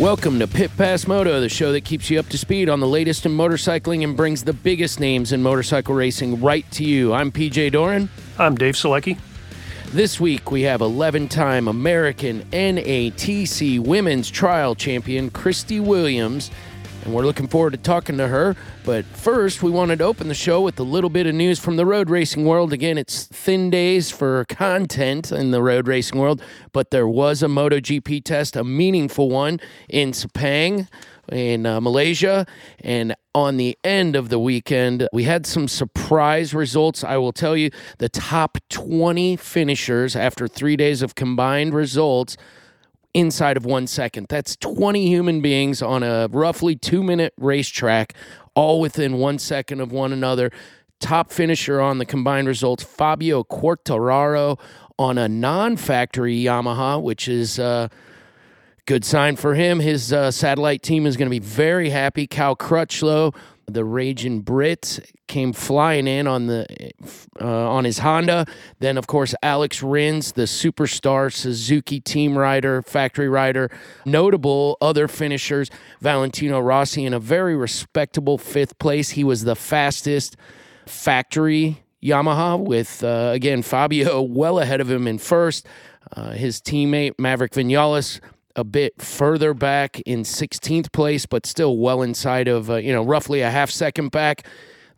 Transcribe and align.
Welcome 0.00 0.38
to 0.38 0.48
Pit 0.48 0.70
Pass 0.78 1.06
Moto, 1.06 1.42
the 1.42 1.50
show 1.50 1.72
that 1.72 1.84
keeps 1.84 2.08
you 2.08 2.18
up 2.18 2.26
to 2.30 2.38
speed 2.38 2.70
on 2.70 2.80
the 2.80 2.86
latest 2.86 3.26
in 3.26 3.32
motorcycling 3.32 4.02
and 4.02 4.16
brings 4.16 4.42
the 4.42 4.54
biggest 4.54 4.98
names 4.98 5.30
in 5.30 5.42
motorcycle 5.42 5.94
racing 5.94 6.40
right 6.40 6.64
to 6.70 6.84
you. 6.84 7.12
I'm 7.12 7.30
PJ 7.30 7.72
Doran. 7.72 8.08
I'm 8.38 8.54
Dave 8.54 8.76
Selecki. 8.76 9.18
This 9.92 10.18
week 10.18 10.50
we 10.50 10.62
have 10.62 10.80
11 10.80 11.28
time 11.28 11.68
American 11.68 12.44
NATC 12.44 13.78
Women's 13.78 14.30
Trial 14.30 14.74
Champion 14.74 15.28
Christy 15.28 15.80
Williams 15.80 16.50
and 17.04 17.14
we're 17.14 17.24
looking 17.24 17.48
forward 17.48 17.72
to 17.72 17.78
talking 17.78 18.18
to 18.18 18.28
her. 18.28 18.56
But 18.84 19.04
first, 19.04 19.62
we 19.62 19.70
wanted 19.70 20.00
to 20.00 20.04
open 20.04 20.28
the 20.28 20.34
show 20.34 20.60
with 20.60 20.78
a 20.78 20.82
little 20.82 21.10
bit 21.10 21.26
of 21.26 21.34
news 21.34 21.58
from 21.58 21.76
the 21.76 21.86
road 21.86 22.10
racing 22.10 22.44
world. 22.44 22.72
Again, 22.72 22.98
it's 22.98 23.24
thin 23.24 23.70
days 23.70 24.10
for 24.10 24.44
content 24.46 25.32
in 25.32 25.50
the 25.50 25.62
road 25.62 25.88
racing 25.88 26.18
world, 26.18 26.42
but 26.72 26.90
there 26.90 27.08
was 27.08 27.42
a 27.42 27.46
MotoGP 27.46 28.24
test, 28.24 28.56
a 28.56 28.64
meaningful 28.64 29.30
one 29.30 29.60
in 29.88 30.12
Sepang 30.12 30.88
in 31.30 31.64
uh, 31.64 31.80
Malaysia. 31.80 32.46
And 32.80 33.14
on 33.34 33.56
the 33.56 33.78
end 33.84 34.16
of 34.16 34.28
the 34.28 34.38
weekend, 34.38 35.08
we 35.12 35.24
had 35.24 35.46
some 35.46 35.68
surprise 35.68 36.52
results. 36.52 37.04
I 37.04 37.16
will 37.16 37.32
tell 37.32 37.56
you 37.56 37.70
the 37.98 38.08
top 38.08 38.58
20 38.68 39.36
finishers 39.36 40.16
after 40.16 40.48
three 40.48 40.76
days 40.76 41.02
of 41.02 41.14
combined 41.14 41.72
results 41.72 42.36
inside 43.14 43.56
of 43.56 43.64
one 43.64 43.86
second. 43.86 44.26
That's 44.28 44.56
20 44.56 45.06
human 45.06 45.40
beings 45.40 45.82
on 45.82 46.02
a 46.02 46.28
roughly 46.30 46.76
two 46.76 47.02
minute 47.02 47.34
racetrack, 47.36 48.14
all 48.54 48.80
within 48.80 49.18
one 49.18 49.38
second 49.38 49.80
of 49.80 49.92
one 49.92 50.12
another. 50.12 50.50
Top 51.00 51.32
finisher 51.32 51.80
on 51.80 51.98
the 51.98 52.04
combined 52.04 52.46
results, 52.46 52.84
Fabio 52.84 53.42
Quartararo 53.42 54.58
on 54.98 55.16
a 55.16 55.28
non 55.28 55.76
factory 55.76 56.36
Yamaha, 56.36 57.02
which 57.02 57.26
is 57.26 57.58
a 57.58 57.64
uh, 57.64 57.88
good 58.84 59.04
sign 59.04 59.36
for 59.36 59.54
him. 59.54 59.80
His 59.80 60.12
uh, 60.12 60.30
satellite 60.30 60.82
team 60.82 61.06
is 61.06 61.16
going 61.16 61.26
to 61.26 61.30
be 61.30 61.38
very 61.38 61.90
happy. 61.90 62.26
Cal 62.26 62.54
Crutchlow 62.56 63.34
the 63.74 63.84
raging 63.84 64.40
Brit 64.40 65.00
came 65.26 65.52
flying 65.52 66.06
in 66.06 66.26
on 66.26 66.46
the 66.46 66.66
uh, 67.40 67.70
on 67.70 67.84
his 67.84 67.98
Honda. 67.98 68.46
Then, 68.78 68.98
of 68.98 69.06
course, 69.06 69.34
Alex 69.42 69.82
Rins, 69.82 70.32
the 70.32 70.42
superstar 70.42 71.32
Suzuki 71.32 72.00
team 72.00 72.36
rider, 72.36 72.82
factory 72.82 73.28
rider. 73.28 73.70
Notable 74.04 74.76
other 74.80 75.08
finishers: 75.08 75.70
Valentino 76.00 76.60
Rossi 76.60 77.04
in 77.04 77.14
a 77.14 77.20
very 77.20 77.56
respectable 77.56 78.38
fifth 78.38 78.78
place. 78.78 79.10
He 79.10 79.24
was 79.24 79.44
the 79.44 79.56
fastest 79.56 80.36
factory 80.86 81.82
Yamaha, 82.02 82.58
with 82.58 83.04
uh, 83.04 83.30
again 83.34 83.62
Fabio 83.62 84.22
well 84.28 84.58
ahead 84.58 84.80
of 84.80 84.90
him 84.90 85.06
in 85.06 85.18
first. 85.18 85.66
Uh, 86.16 86.30
his 86.30 86.60
teammate 86.60 87.14
Maverick 87.18 87.52
Vinales 87.52 88.20
a 88.56 88.64
bit 88.64 89.00
further 89.00 89.54
back 89.54 90.00
in 90.00 90.22
16th 90.22 90.92
place, 90.92 91.26
but 91.26 91.46
still 91.46 91.76
well 91.76 92.02
inside 92.02 92.48
of, 92.48 92.70
uh, 92.70 92.76
you 92.76 92.92
know, 92.92 93.02
roughly 93.02 93.40
a 93.40 93.50
half 93.50 93.70
second 93.70 94.10
back. 94.10 94.46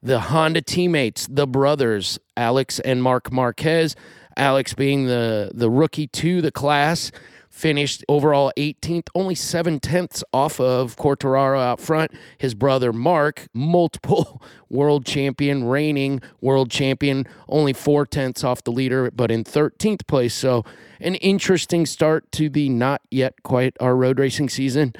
The 0.02 0.18
Honda 0.18 0.62
teammates, 0.62 1.28
the 1.30 1.46
brothers, 1.46 2.18
Alex 2.36 2.80
and 2.80 3.02
Marc 3.02 3.30
Marquez. 3.30 3.94
Alex 4.36 4.74
being 4.74 5.06
the, 5.06 5.50
the 5.54 5.70
rookie 5.70 6.06
to 6.06 6.40
the 6.40 6.50
class, 6.50 7.12
finished 7.52 8.02
overall 8.08 8.50
18th, 8.56 9.08
only 9.14 9.34
seven 9.34 9.78
tenths 9.78 10.24
off 10.32 10.58
of 10.58 10.96
Quartararo 10.96 11.60
out 11.60 11.80
front. 11.80 12.10
His 12.38 12.54
brother 12.54 12.92
Marc, 12.92 13.46
multiple 13.52 14.42
world 14.70 15.04
champion, 15.04 15.64
reigning 15.64 16.22
world 16.40 16.70
champion, 16.70 17.26
only 17.48 17.74
four 17.74 18.06
tenths 18.06 18.42
off 18.42 18.64
the 18.64 18.72
leader, 18.72 19.10
but 19.10 19.30
in 19.30 19.44
13th 19.44 20.06
place. 20.06 20.34
So, 20.34 20.64
an 20.98 21.16
interesting 21.16 21.84
start 21.84 22.30
to 22.32 22.48
the 22.48 22.68
not 22.68 23.02
yet 23.10 23.42
quite 23.42 23.76
our 23.80 23.94
road 23.94 24.19
racing 24.19 24.48
season. 24.48 24.94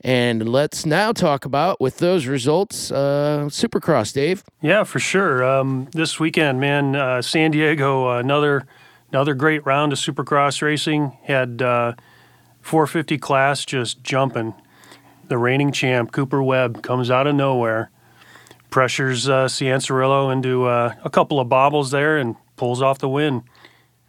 And 0.00 0.46
let's 0.48 0.84
now 0.84 1.12
talk 1.12 1.46
about, 1.46 1.80
with 1.80 1.98
those 1.98 2.26
results, 2.26 2.90
uh, 2.90 3.46
Supercross, 3.48 4.12
Dave. 4.12 4.44
Yeah, 4.60 4.84
for 4.84 4.98
sure. 4.98 5.42
Um, 5.42 5.88
this 5.92 6.20
weekend, 6.20 6.60
man, 6.60 6.94
uh, 6.94 7.22
San 7.22 7.52
Diego, 7.52 8.10
uh, 8.10 8.18
another 8.18 8.66
another 9.14 9.34
great 9.34 9.64
round 9.64 9.92
of 9.92 9.98
Supercross 9.98 10.60
racing. 10.60 11.16
Had 11.22 11.62
uh, 11.62 11.94
450 12.62 13.16
class 13.18 13.64
just 13.64 14.02
jumping. 14.02 14.54
The 15.28 15.38
reigning 15.38 15.70
champ, 15.70 16.10
Cooper 16.10 16.42
Webb, 16.42 16.82
comes 16.82 17.12
out 17.12 17.28
of 17.28 17.36
nowhere, 17.36 17.90
pressures 18.70 19.28
uh, 19.28 19.46
Cianciarulo 19.46 20.32
into 20.32 20.64
uh, 20.64 20.94
a 21.04 21.10
couple 21.10 21.38
of 21.38 21.48
bobbles 21.48 21.92
there, 21.92 22.18
and 22.18 22.34
pulls 22.56 22.82
off 22.82 22.98
the 22.98 23.08
win. 23.08 23.44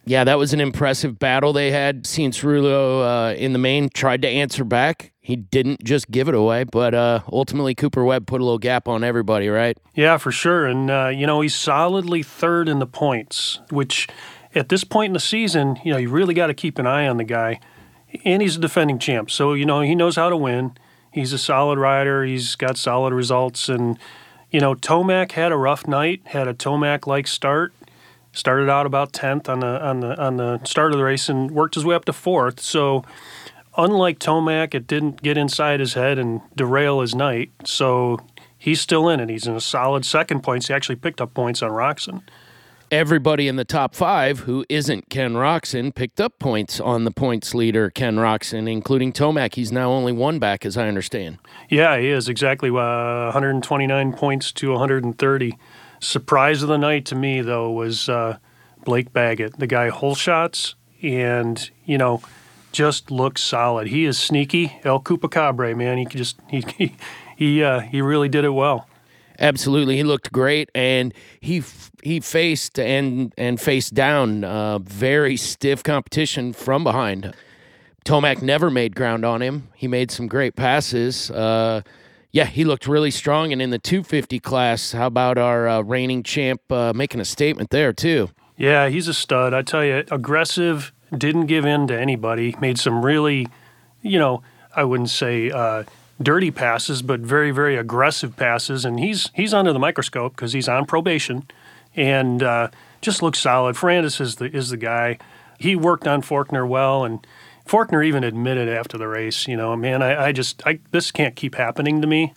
Yeah, 0.04 0.24
that 0.24 0.38
was 0.38 0.52
an 0.52 0.60
impressive 0.60 1.20
battle 1.20 1.52
they 1.52 1.70
had. 1.70 2.04
Cianciarulo 2.04 3.30
uh, 3.30 3.34
in 3.34 3.52
the 3.52 3.58
main 3.60 3.88
tried 3.88 4.22
to 4.22 4.28
answer 4.28 4.64
back. 4.64 5.12
He 5.20 5.36
didn't 5.36 5.82
just 5.84 6.10
give 6.10 6.28
it 6.28 6.34
away, 6.34 6.64
but 6.64 6.94
uh, 6.94 7.20
ultimately 7.32 7.74
Cooper 7.74 8.04
Webb 8.04 8.26
put 8.26 8.40
a 8.40 8.44
little 8.44 8.58
gap 8.58 8.88
on 8.88 9.02
everybody, 9.02 9.48
right? 9.48 9.78
Yeah, 9.94 10.18
for 10.18 10.30
sure. 10.30 10.66
And, 10.66 10.90
uh, 10.90 11.08
you 11.08 11.26
know, 11.26 11.40
he's 11.40 11.54
solidly 11.54 12.22
third 12.22 12.68
in 12.68 12.78
the 12.78 12.86
points, 12.86 13.60
which 13.70 14.06
at 14.56 14.70
this 14.70 14.82
point 14.82 15.10
in 15.10 15.12
the 15.12 15.20
season, 15.20 15.78
you 15.84 15.92
know, 15.92 15.98
you 15.98 16.08
really 16.08 16.34
got 16.34 16.46
to 16.48 16.54
keep 16.54 16.78
an 16.78 16.86
eye 16.86 17.06
on 17.06 17.18
the 17.18 17.24
guy. 17.24 17.60
And 18.24 18.40
he's 18.40 18.56
a 18.56 18.60
defending 18.60 18.98
champ. 18.98 19.30
So, 19.30 19.52
you 19.52 19.66
know, 19.66 19.82
he 19.82 19.94
knows 19.94 20.16
how 20.16 20.30
to 20.30 20.36
win. 20.36 20.72
He's 21.12 21.32
a 21.32 21.38
solid 21.38 21.78
rider. 21.78 22.24
He's 22.24 22.56
got 22.56 22.78
solid 22.78 23.12
results. 23.12 23.68
And, 23.68 23.98
you 24.50 24.60
know, 24.60 24.74
Tomac 24.74 25.32
had 25.32 25.52
a 25.52 25.56
rough 25.56 25.86
night, 25.86 26.22
had 26.24 26.48
a 26.48 26.54
Tomac 26.54 27.06
like 27.06 27.26
start 27.26 27.74
started 28.32 28.68
out 28.68 28.84
about 28.84 29.12
10th 29.12 29.48
on 29.48 29.60
the 29.60 29.82
on 29.82 30.00
the 30.00 30.20
on 30.22 30.36
the 30.36 30.62
start 30.64 30.92
of 30.92 30.98
the 30.98 31.04
race 31.04 31.28
and 31.28 31.50
worked 31.50 31.74
his 31.74 31.84
way 31.84 31.94
up 31.94 32.04
to 32.04 32.12
fourth. 32.12 32.60
So 32.60 33.04
unlike 33.76 34.18
Tomac, 34.18 34.74
it 34.74 34.86
didn't 34.86 35.22
get 35.22 35.38
inside 35.38 35.80
his 35.80 35.94
head 35.94 36.18
and 36.18 36.40
derail 36.54 37.00
his 37.00 37.14
night. 37.14 37.50
So 37.64 38.20
he's 38.56 38.80
still 38.80 39.08
in 39.08 39.20
it. 39.20 39.28
He's 39.28 39.46
in 39.46 39.54
a 39.54 39.60
solid 39.60 40.04
second 40.04 40.42
points. 40.42 40.68
He 40.68 40.74
actually 40.74 40.96
picked 40.96 41.20
up 41.20 41.34
points 41.34 41.62
on 41.62 41.70
Roczen. 41.70 42.22
Everybody 42.92 43.48
in 43.48 43.56
the 43.56 43.64
top 43.64 43.96
five 43.96 44.40
who 44.40 44.64
isn't 44.68 45.10
Ken 45.10 45.34
Roczen 45.34 45.92
picked 45.92 46.20
up 46.20 46.38
points 46.38 46.78
on 46.78 47.02
the 47.02 47.10
points 47.10 47.52
leader, 47.52 47.90
Ken 47.90 48.14
Roczen, 48.14 48.70
including 48.70 49.12
Tomac. 49.12 49.56
He's 49.56 49.72
now 49.72 49.90
only 49.90 50.12
one 50.12 50.38
back, 50.38 50.64
as 50.64 50.76
I 50.76 50.86
understand. 50.86 51.38
Yeah, 51.68 51.98
he 51.98 52.06
is 52.10 52.28
exactly 52.28 52.70
uh, 52.70 53.24
129 53.32 54.12
points 54.12 54.52
to 54.52 54.70
130. 54.70 55.58
Surprise 55.98 56.62
of 56.62 56.68
the 56.68 56.76
night 56.76 57.04
to 57.06 57.16
me, 57.16 57.40
though, 57.40 57.72
was 57.72 58.08
uh, 58.08 58.38
Blake 58.84 59.12
Baggett. 59.12 59.58
The 59.58 59.66
guy 59.66 59.88
hole 59.88 60.14
shots 60.14 60.76
and, 61.02 61.68
you 61.86 61.98
know, 61.98 62.22
just 62.70 63.10
looks 63.10 63.42
solid. 63.42 63.88
He 63.88 64.04
is 64.04 64.16
sneaky. 64.16 64.78
El 64.84 65.00
Chupacabra, 65.00 65.76
man. 65.76 65.98
He 65.98 66.04
just, 66.04 66.38
he, 66.48 66.60
he, 66.78 66.96
he, 67.36 67.64
uh, 67.64 67.80
he 67.80 68.00
really 68.00 68.28
did 68.28 68.44
it 68.44 68.50
well. 68.50 68.86
Absolutely, 69.38 69.96
he 69.96 70.02
looked 70.02 70.32
great, 70.32 70.70
and 70.74 71.12
he 71.40 71.62
he 72.02 72.20
faced 72.20 72.78
and 72.78 73.32
and 73.36 73.60
faced 73.60 73.94
down 73.94 74.44
uh, 74.44 74.78
very 74.78 75.36
stiff 75.36 75.82
competition 75.82 76.52
from 76.52 76.84
behind. 76.84 77.34
Tomac 78.06 78.40
never 78.40 78.70
made 78.70 78.94
ground 78.94 79.24
on 79.24 79.42
him. 79.42 79.68
He 79.74 79.88
made 79.88 80.12
some 80.12 80.28
great 80.28 80.54
passes. 80.54 81.30
Uh, 81.30 81.82
yeah, 82.30 82.44
he 82.44 82.64
looked 82.64 82.86
really 82.86 83.10
strong. 83.10 83.52
And 83.52 83.60
in 83.60 83.70
the 83.70 83.78
250 83.80 84.38
class, 84.40 84.92
how 84.92 85.08
about 85.08 85.38
our 85.38 85.66
uh, 85.68 85.80
reigning 85.80 86.22
champ 86.22 86.60
uh, 86.70 86.92
making 86.94 87.20
a 87.20 87.24
statement 87.24 87.70
there, 87.70 87.92
too? 87.92 88.30
Yeah, 88.56 88.88
he's 88.88 89.08
a 89.08 89.14
stud. 89.14 89.52
I 89.54 89.62
tell 89.62 89.84
you, 89.84 90.04
aggressive, 90.10 90.92
didn't 91.16 91.46
give 91.46 91.64
in 91.64 91.88
to 91.88 91.98
anybody, 91.98 92.54
made 92.60 92.78
some 92.78 93.04
really, 93.04 93.48
you 94.02 94.18
know, 94.18 94.42
I 94.74 94.84
wouldn't 94.84 95.10
say 95.10 95.50
uh, 95.50 95.84
dirty 96.20 96.50
passes, 96.50 97.02
but 97.02 97.20
very, 97.20 97.50
very 97.50 97.76
aggressive 97.76 98.36
passes. 98.36 98.84
And 98.84 99.00
he's 99.00 99.30
he's 99.34 99.54
under 99.54 99.72
the 99.72 99.78
microscope 99.78 100.34
because 100.34 100.52
he's 100.52 100.68
on 100.68 100.86
probation 100.86 101.44
and 101.94 102.42
uh, 102.42 102.68
just 103.00 103.22
looks 103.22 103.38
solid. 103.38 103.76
Ferrandis 103.76 104.20
is 104.20 104.36
the, 104.36 104.46
is 104.46 104.70
the 104.70 104.76
guy. 104.76 105.18
He 105.58 105.74
worked 105.74 106.06
on 106.06 106.22
Forkner 106.22 106.68
well 106.68 107.04
and– 107.04 107.26
Forkner 107.66 108.04
even 108.06 108.22
admitted 108.22 108.68
after 108.68 108.96
the 108.96 109.08
race, 109.08 109.48
you 109.48 109.56
know, 109.56 109.74
man, 109.74 110.00
I, 110.00 110.26
I 110.26 110.32
just 110.32 110.64
I, 110.64 110.78
this 110.92 111.10
can't 111.10 111.34
keep 111.34 111.56
happening 111.56 112.00
to 112.00 112.06
me. 112.06 112.32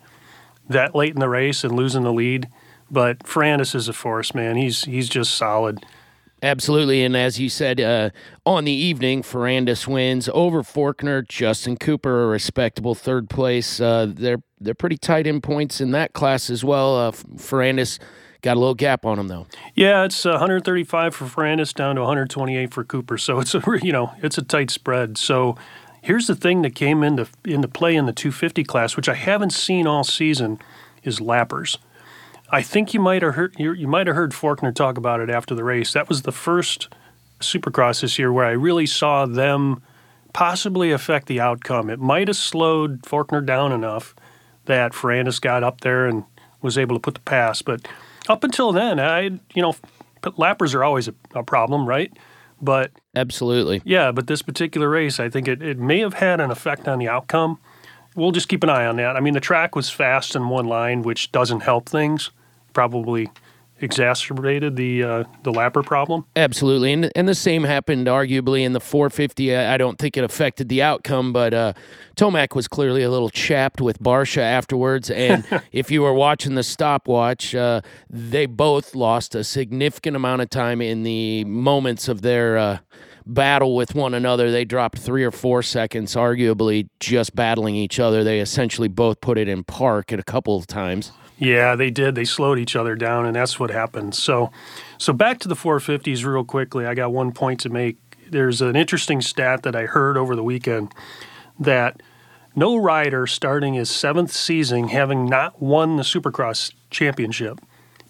that 0.70 0.96
late 0.96 1.14
in 1.14 1.20
the 1.20 1.30
race 1.30 1.64
and 1.64 1.76
losing 1.76 2.04
the 2.04 2.14
lead. 2.14 2.48
But 2.92 3.20
Ferrandis 3.20 3.76
is 3.76 3.88
a 3.88 3.94
force, 3.94 4.34
man. 4.34 4.56
He's 4.56 4.86
he's 4.86 5.10
just 5.10 5.36
solid. 5.36 5.86
Absolutely, 6.42 7.04
and 7.04 7.18
as 7.18 7.38
you 7.40 7.50
said, 7.50 7.82
uh, 7.82 8.12
on 8.46 8.64
the 8.64 8.72
evening, 8.72 9.24
Ferrandis 9.24 9.88
wins 9.88 10.30
over 10.34 10.64
Forkner. 10.64 11.28
Justin 11.28 11.76
Cooper, 11.76 12.24
a 12.24 12.28
respectable 12.28 12.96
third 12.96 13.30
place. 13.30 13.82
Uh, 13.82 14.08
they're 14.10 14.42
they're 14.62 14.74
pretty 14.74 14.98
tight 14.98 15.28
in 15.28 15.42
points 15.42 15.82
in 15.82 15.92
that 15.92 16.14
class 16.14 16.50
as 16.50 16.64
well. 16.64 16.98
Uh, 16.98 17.12
Ferrandis 17.12 18.00
got 18.42 18.56
a 18.56 18.60
little 18.60 18.76
gap 18.76 19.06
on 19.06 19.20
him 19.20 19.28
though. 19.28 19.48
Yeah, 19.76 20.06
it's 20.06 20.24
135 20.24 21.14
for 21.14 21.26
Ferrandis 21.26 21.74
down 21.74 21.96
to 21.96 22.02
128 22.02 22.74
for 22.74 22.84
Cooper. 22.84 23.18
So 23.18 23.40
it's 23.40 23.54
a 23.54 23.62
you 23.82 23.92
know 23.92 24.14
it's 24.24 24.38
a 24.38 24.44
tight 24.44 24.72
spread. 24.72 25.18
So 25.18 25.58
here's 26.02 26.28
the 26.28 26.36
thing 26.36 26.62
that 26.62 26.76
came 26.76 27.04
into 27.04 27.28
into 27.44 27.68
play 27.68 27.96
in 27.96 28.06
the 28.06 28.14
250 28.14 28.64
class, 28.64 28.96
which 28.96 29.10
I 29.10 29.16
haven't 29.16 29.52
seen 29.52 29.88
all 29.88 30.04
season, 30.04 30.60
is 31.04 31.20
lappers. 31.20 31.78
I 32.52 32.62
think 32.62 32.94
you 32.94 33.00
might 33.00 33.22
have 33.22 33.36
heard 33.36 33.56
you, 33.58 33.74
you 33.74 33.88
might 33.88 34.08
have 34.08 34.16
heard 34.16 34.32
Forkner 34.32 34.74
talk 34.74 34.98
about 34.98 35.20
it 35.20 35.30
after 35.30 35.54
the 35.54 35.64
race. 35.64 35.94
That 35.94 36.10
was 36.10 36.24
the 36.24 36.32
first 36.32 36.90
Supercross 37.40 38.02
this 38.02 38.18
year 38.18 38.34
where 38.34 38.46
I 38.46 38.52
really 38.52 38.86
saw 38.86 39.26
them 39.26 39.82
possibly 40.34 40.92
affect 40.92 41.28
the 41.28 41.40
outcome. 41.40 41.90
It 41.90 42.00
might 42.00 42.28
have 42.28 42.38
slowed 42.38 43.04
Forkner 43.04 43.46
down 43.46 43.72
enough 43.72 44.16
that 44.66 44.94
Ferrandis 44.94 45.40
got 45.40 45.64
up 45.64 45.82
there 45.82 46.06
and 46.06 46.24
was 46.62 46.78
able 46.78 46.96
to 46.96 47.00
put 47.00 47.14
the 47.14 47.22
pass. 47.22 47.62
But 47.62 47.88
up 48.28 48.44
until 48.44 48.72
then, 48.72 49.00
I 49.00 49.22
you 49.22 49.62
know 49.62 49.76
lappers 50.24 50.74
are 50.74 50.84
always 50.84 51.08
a, 51.08 51.14
a 51.36 51.44
problem, 51.44 51.88
right? 51.88 52.12
But 52.62 52.92
absolutely, 53.16 53.82
yeah. 53.86 54.12
But 54.12 54.28
this 54.28 54.42
particular 54.42 54.90
race, 54.90 55.20
I 55.20 55.30
think 55.30 55.48
it, 55.48 55.62
it 55.62 55.78
may 55.78 56.00
have 56.00 56.16
had 56.16 56.42
an 56.42 56.52
effect 56.52 56.88
on 56.88 57.00
the 57.00 57.08
outcome. 57.08 57.60
We'll 58.16 58.32
just 58.32 58.50
keep 58.50 58.64
an 58.64 58.70
eye 58.70 58.86
on 58.86 58.98
that. 58.98 59.16
I 59.16 59.20
mean, 59.20 59.34
the 59.34 59.40
track 59.40 59.76
was 59.76 59.90
fast 59.90 60.36
in 60.36 60.50
one 60.50 60.66
line, 60.66 61.04
which 61.04 61.32
doesn't 61.32 61.62
help 61.62 61.88
things 61.88 62.32
probably 62.74 63.30
exacerbated 63.82 64.76
the 64.76 65.04
uh, 65.04 65.24
the 65.44 65.52
lapper 65.52 65.86
problem. 65.86 66.26
Absolutely, 66.36 66.94
and 66.94 67.12
and 67.16 67.28
the 67.28 67.36
same 67.36 67.64
happened 67.64 68.08
arguably 68.08 68.64
in 68.64 68.74
the 68.74 68.80
450. 68.80 69.56
I 69.56 69.78
don't 69.78 69.98
think 69.98 70.18
it 70.18 70.24
affected 70.24 70.70
the 70.70 70.82
outcome, 70.82 71.34
but 71.34 71.54
uh, 71.54 71.74
Tomac 72.16 72.56
was 72.56 72.68
clearly 72.68 73.04
a 73.04 73.10
little 73.10 73.30
chapped 73.30 73.82
with 73.82 74.00
Barcia 74.00 74.42
afterwards. 74.42 75.10
And 75.10 75.46
if 75.72 75.92
you 75.92 76.02
were 76.02 76.14
watching 76.14 76.56
the 76.56 76.64
stopwatch, 76.64 77.56
uh, 77.56 77.82
they 78.10 78.46
both 78.46 78.96
lost 78.96 79.36
a 79.36 79.44
significant 79.44 80.16
amount 80.16 80.42
of 80.42 80.50
time 80.50 80.82
in 80.82 81.04
the 81.04 81.46
moments 81.46 82.08
of 82.08 82.22
their. 82.22 82.58
Uh, 82.58 82.78
battle 83.26 83.76
with 83.76 83.94
one 83.94 84.16
another. 84.16 84.50
They 84.50 84.66
dropped 84.66 84.98
three 84.98 85.24
or 85.24 85.30
four 85.30 85.62
seconds, 85.62 86.16
arguably 86.16 86.90
just 87.00 87.36
battling 87.36 87.76
each 87.76 88.00
other. 88.00 88.24
They 88.24 88.40
essentially 88.40 88.88
both 88.88 89.22
put 89.22 89.38
it 89.38 89.48
in 89.48 89.64
park 89.64 90.12
at 90.12 90.20
a 90.20 90.24
couple 90.24 90.58
of 90.58 90.66
times. 90.66 91.12
Yeah, 91.40 91.76
they 91.76 91.90
did. 91.90 92.16
They 92.16 92.26
slowed 92.26 92.60
each 92.60 92.76
other 92.76 92.96
down, 92.96 93.26
and 93.26 93.34
that's 93.34 93.60
what 93.60 93.72
happened. 93.72 94.14
So, 94.14 94.52
so 94.98 95.14
back 95.14 95.40
to 95.40 95.48
the 95.48 95.56
450s 95.56 96.26
real 96.26 96.44
quickly. 96.44 96.86
I 96.86 96.94
got 96.94 97.14
one 97.14 97.32
point 97.32 97.62
to 97.62 97.70
make. 97.70 97.98
There's 98.30 98.62
an 98.62 98.76
interesting 98.76 99.22
stat 99.22 99.64
that 99.64 99.74
I 99.74 99.86
heard 99.86 100.18
over 100.18 100.36
the 100.36 100.44
weekend 100.44 100.94
that 101.58 102.02
no 102.56 102.76
rider 102.76 103.26
starting 103.26 103.76
his 103.76 103.90
seventh 103.90 104.32
season 104.32 104.90
having 104.90 105.26
not 105.26 105.62
won 105.62 105.96
the 105.96 106.04
Supercross 106.04 106.74
championship 106.90 107.62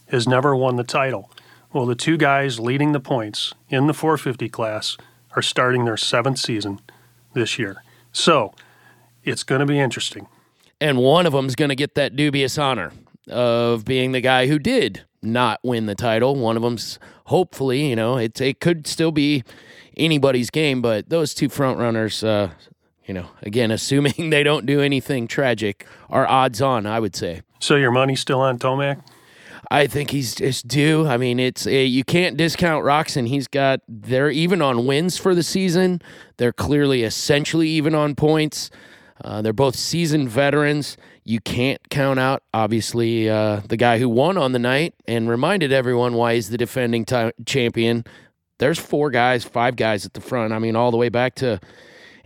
has 0.07 0.27
never 0.27 0.55
won 0.55 0.75
the 0.75 0.83
title. 0.83 1.29
Well, 1.71 1.85
the 1.85 1.95
two 1.95 2.17
guys 2.17 2.59
leading 2.59 2.93
the 2.93 2.99
points 2.99 3.53
in 3.69 3.85
the 3.85 3.93
450 3.93 4.49
class 4.49 4.97
are 5.35 5.43
starting 5.43 5.85
their 5.85 5.97
seventh 5.97 6.39
season 6.39 6.79
this 7.33 7.59
year. 7.59 7.83
So 8.11 8.55
it's 9.23 9.43
going 9.43 9.59
to 9.59 9.67
be 9.67 9.79
interesting. 9.79 10.27
And 10.81 10.97
one 10.97 11.27
of 11.27 11.33
them 11.33 11.45
is 11.45 11.55
going 11.55 11.69
to 11.69 11.75
get 11.75 11.93
that 11.93 12.15
dubious 12.15 12.57
honor 12.57 12.91
of 13.29 13.85
being 13.85 14.11
the 14.11 14.21
guy 14.21 14.47
who 14.47 14.59
did 14.59 15.05
not 15.21 15.59
win 15.63 15.85
the 15.85 15.95
title. 15.95 16.35
One 16.35 16.55
of 16.55 16.63
them's 16.63 16.99
hopefully, 17.25 17.87
you 17.87 17.95
know, 17.95 18.17
it 18.17 18.39
it 18.41 18.59
could 18.59 18.87
still 18.87 19.11
be 19.11 19.43
anybody's 19.97 20.49
game, 20.49 20.81
but 20.81 21.09
those 21.09 21.33
two 21.33 21.49
front 21.49 21.77
runners, 21.77 22.23
uh, 22.23 22.51
you 23.05 23.13
know, 23.13 23.29
again, 23.41 23.71
assuming 23.79 24.29
they 24.29 24.43
don't 24.43 24.65
do 24.65 24.81
anything 24.81 25.27
tragic, 25.27 25.85
are 26.09 26.27
odds 26.27 26.61
on, 26.61 26.85
I 26.85 26.99
would 26.99 27.15
say. 27.15 27.41
So 27.59 27.75
your 27.75 27.91
money's 27.91 28.19
still 28.19 28.39
on 28.39 28.57
Tomac? 28.57 29.01
I 29.71 29.85
think 29.85 30.09
he's 30.09 30.33
just 30.33 30.67
due. 30.67 31.05
I 31.05 31.17
mean, 31.17 31.39
it's 31.39 31.67
a, 31.67 31.85
you 31.85 32.03
can't 32.03 32.37
discount 32.37 32.83
Roczen. 32.83 33.27
He's 33.27 33.47
got 33.47 33.81
they're 33.87 34.31
even 34.31 34.61
on 34.61 34.85
wins 34.87 35.17
for 35.17 35.35
the 35.35 35.43
season. 35.43 36.01
They're 36.37 36.53
clearly 36.53 37.03
essentially 37.03 37.67
even 37.69 37.93
on 37.93 38.15
points. 38.15 38.71
Uh, 39.23 39.41
they're 39.41 39.53
both 39.53 39.75
seasoned 39.75 40.29
veterans. 40.29 40.97
You 41.29 41.39
can't 41.39 41.79
count 41.91 42.19
out, 42.19 42.41
obviously, 42.55 43.29
uh, 43.29 43.61
the 43.69 43.77
guy 43.77 43.99
who 43.99 44.09
won 44.09 44.35
on 44.35 44.51
the 44.51 44.57
night 44.57 44.95
and 45.07 45.29
reminded 45.29 45.71
everyone 45.71 46.15
why 46.15 46.33
he's 46.33 46.49
the 46.49 46.57
defending 46.57 47.05
t- 47.05 47.29
champion. 47.45 48.03
There's 48.57 48.79
four 48.79 49.11
guys, 49.11 49.43
five 49.43 49.75
guys 49.75 50.07
at 50.07 50.13
the 50.13 50.21
front. 50.21 50.53
I 50.53 50.57
mean, 50.57 50.75
all 50.75 50.89
the 50.89 50.97
way 50.97 51.09
back 51.09 51.35
to 51.35 51.59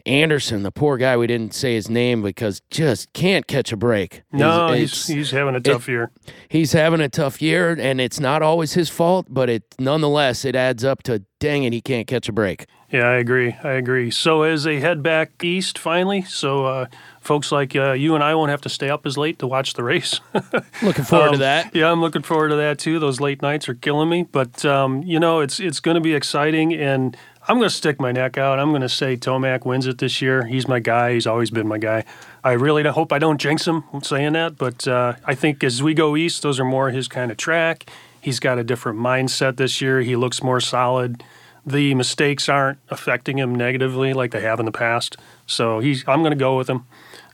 Anderson, 0.05 0.63
the 0.63 0.71
poor 0.71 0.97
guy. 0.97 1.17
We 1.17 1.27
didn't 1.27 1.53
say 1.53 1.73
his 1.73 1.89
name 1.89 2.21
because 2.21 2.61
just 2.69 3.11
can't 3.11 3.45
catch 3.45 3.73
a 3.73 3.77
break. 3.77 4.23
No, 4.31 4.71
he's, 4.71 5.05
he's 5.05 5.31
having 5.31 5.55
a 5.55 5.59
tough 5.59 5.89
it, 5.89 5.91
year. 5.91 6.11
He's 6.47 6.71
having 6.71 7.01
a 7.01 7.09
tough 7.09 7.41
year, 7.41 7.75
and 7.77 7.99
it's 7.99 8.21
not 8.21 8.41
always 8.41 8.71
his 8.71 8.89
fault, 8.89 9.27
but 9.29 9.49
it 9.49 9.63
nonetheless 9.77 10.45
it 10.45 10.55
adds 10.55 10.85
up 10.85 11.03
to 11.03 11.23
dang 11.41 11.65
it, 11.65 11.73
he 11.73 11.81
can't 11.81 12.07
catch 12.07 12.29
a 12.29 12.31
break. 12.31 12.67
Yeah, 12.93 13.09
I 13.09 13.15
agree. 13.15 13.55
I 13.63 13.71
agree. 13.71 14.11
So 14.11 14.43
as 14.43 14.65
they 14.65 14.79
head 14.79 15.01
back 15.01 15.43
east, 15.43 15.79
finally, 15.79 16.21
so 16.21 16.65
uh, 16.67 16.85
folks 17.21 17.51
like 17.51 17.75
uh, 17.75 17.93
you 17.93 18.13
and 18.13 18.23
I 18.23 18.35
won't 18.35 18.51
have 18.51 18.61
to 18.61 18.69
stay 18.69 18.87
up 18.91 19.07
as 19.07 19.17
late 19.17 19.39
to 19.39 19.47
watch 19.47 19.73
the 19.73 19.83
race. 19.83 20.19
looking 20.83 21.03
forward 21.03 21.29
um, 21.29 21.33
to 21.33 21.39
that. 21.39 21.75
Yeah, 21.75 21.91
I'm 21.91 22.01
looking 22.01 22.21
forward 22.21 22.49
to 22.49 22.55
that 22.57 22.77
too. 22.77 22.99
Those 22.99 23.19
late 23.19 23.41
nights 23.41 23.67
are 23.67 23.73
killing 23.73 24.09
me, 24.09 24.27
but 24.31 24.63
um, 24.63 25.01
you 25.01 25.19
know, 25.19 25.39
it's 25.39 25.59
it's 25.59 25.79
going 25.79 25.95
to 25.95 26.01
be 26.01 26.13
exciting, 26.13 26.71
and 26.75 27.17
I'm 27.47 27.57
going 27.57 27.67
to 27.67 27.75
stick 27.75 27.99
my 27.99 28.11
neck 28.11 28.37
out. 28.37 28.59
I'm 28.59 28.69
going 28.69 28.83
to 28.83 28.89
say 28.89 29.17
Tomac 29.17 29.65
wins 29.65 29.87
it 29.87 29.97
this 29.97 30.21
year. 30.21 30.45
He's 30.45 30.67
my 30.67 30.79
guy. 30.79 31.15
He's 31.15 31.25
always 31.25 31.49
been 31.49 31.67
my 31.67 31.79
guy. 31.79 32.05
I 32.43 32.51
really 32.51 32.83
hope 32.83 33.11
I 33.11 33.17
don't 33.17 33.41
jinx 33.41 33.67
him 33.67 33.85
saying 34.03 34.33
that, 34.33 34.59
but 34.59 34.87
uh, 34.87 35.15
I 35.25 35.33
think 35.33 35.63
as 35.63 35.81
we 35.81 35.95
go 35.95 36.15
east, 36.15 36.43
those 36.43 36.59
are 36.59 36.65
more 36.65 36.91
his 36.91 37.07
kind 37.07 37.31
of 37.31 37.37
track. 37.37 37.89
He's 38.21 38.39
got 38.39 38.59
a 38.59 38.63
different 38.63 38.99
mindset 38.99 39.57
this 39.57 39.81
year. 39.81 40.01
He 40.01 40.15
looks 40.15 40.43
more 40.43 40.61
solid 40.61 41.23
the 41.65 41.95
mistakes 41.95 42.49
aren't 42.49 42.79
affecting 42.89 43.37
him 43.37 43.55
negatively 43.55 44.13
like 44.13 44.31
they 44.31 44.41
have 44.41 44.59
in 44.59 44.65
the 44.65 44.71
past. 44.71 45.17
So 45.47 45.79
he's 45.79 46.03
I'm 46.07 46.19
going 46.19 46.31
to 46.31 46.37
go 46.37 46.57
with 46.57 46.69
him. 46.69 46.85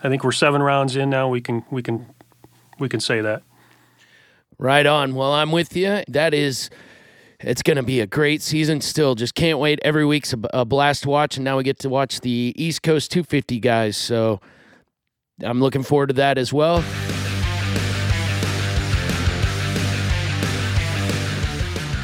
I 0.04 0.10
think 0.10 0.24
we're 0.24 0.32
seven 0.32 0.62
rounds 0.62 0.96
in 0.96 1.10
now. 1.10 1.28
We 1.28 1.42
can 1.42 1.66
we 1.70 1.82
can 1.82 2.06
we 2.78 2.90
can 2.90 3.00
say 3.00 3.22
that. 3.22 3.44
Right 4.58 4.86
on. 4.86 5.16
Well, 5.16 5.32
I'm 5.32 5.52
with 5.52 5.76
you. 5.76 6.04
That 6.08 6.34
is. 6.34 6.70
It's 7.42 7.64
going 7.64 7.78
to 7.78 7.84
be 7.84 8.02
a 8.02 8.08
great 8.08 8.42
season 8.42 8.82
still. 8.82 9.16
Just 9.16 9.34
can't 9.34 9.60
wait. 9.60 9.80
Every 9.82 10.06
week's 10.06 10.34
a, 10.34 10.40
a 10.54 10.66
blast 10.66 11.04
to 11.04 11.10
watch. 11.10 11.38
And 11.38 11.46
now 11.46 11.56
we 11.56 11.64
get 11.64 11.80
to 11.80 11.90
watch 11.90 12.20
the 12.20 12.54
East 12.58 12.84
Coast 12.84 13.12
250 13.12 13.62
guys. 13.62 13.96
So 13.96 14.42
I'm 15.42 15.62
looking 15.62 15.84
forward 15.84 16.08
to 16.08 16.14
that 16.16 16.38
as 16.38 16.52
well. 16.52 16.84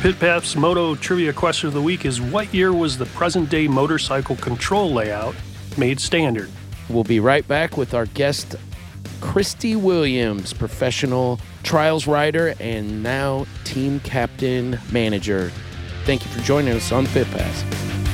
Pit 0.06 0.56
Moto 0.56 0.94
Trivia 0.94 1.34
question 1.34 1.68
of 1.68 1.74
the 1.74 1.82
week 1.82 2.06
is 2.06 2.22
What 2.22 2.54
year 2.54 2.72
was 2.72 2.96
the 2.96 3.08
present 3.08 3.50
day 3.50 3.68
motorcycle 3.68 4.36
control 4.36 4.94
layout 4.94 5.34
made 5.80 6.00
standard? 6.00 6.52
We'll 6.92 7.04
be 7.04 7.20
right 7.20 7.48
back 7.48 7.76
with 7.76 7.96
our 7.96 8.06
guest, 8.06 8.56
Christy 9.20 9.76
Williams, 9.76 10.54
professional 10.54 11.40
trials 11.64 12.06
rider 12.06 12.54
and 12.60 13.02
now 13.02 13.48
team 13.64 14.00
captain 14.02 14.80
manager. 14.92 15.52
Thank 16.04 16.24
you 16.24 16.30
for 16.30 16.40
joining 16.42 16.76
us 16.76 16.92
on 16.92 17.08
Pit 17.08 17.26
Pass. 17.32 18.05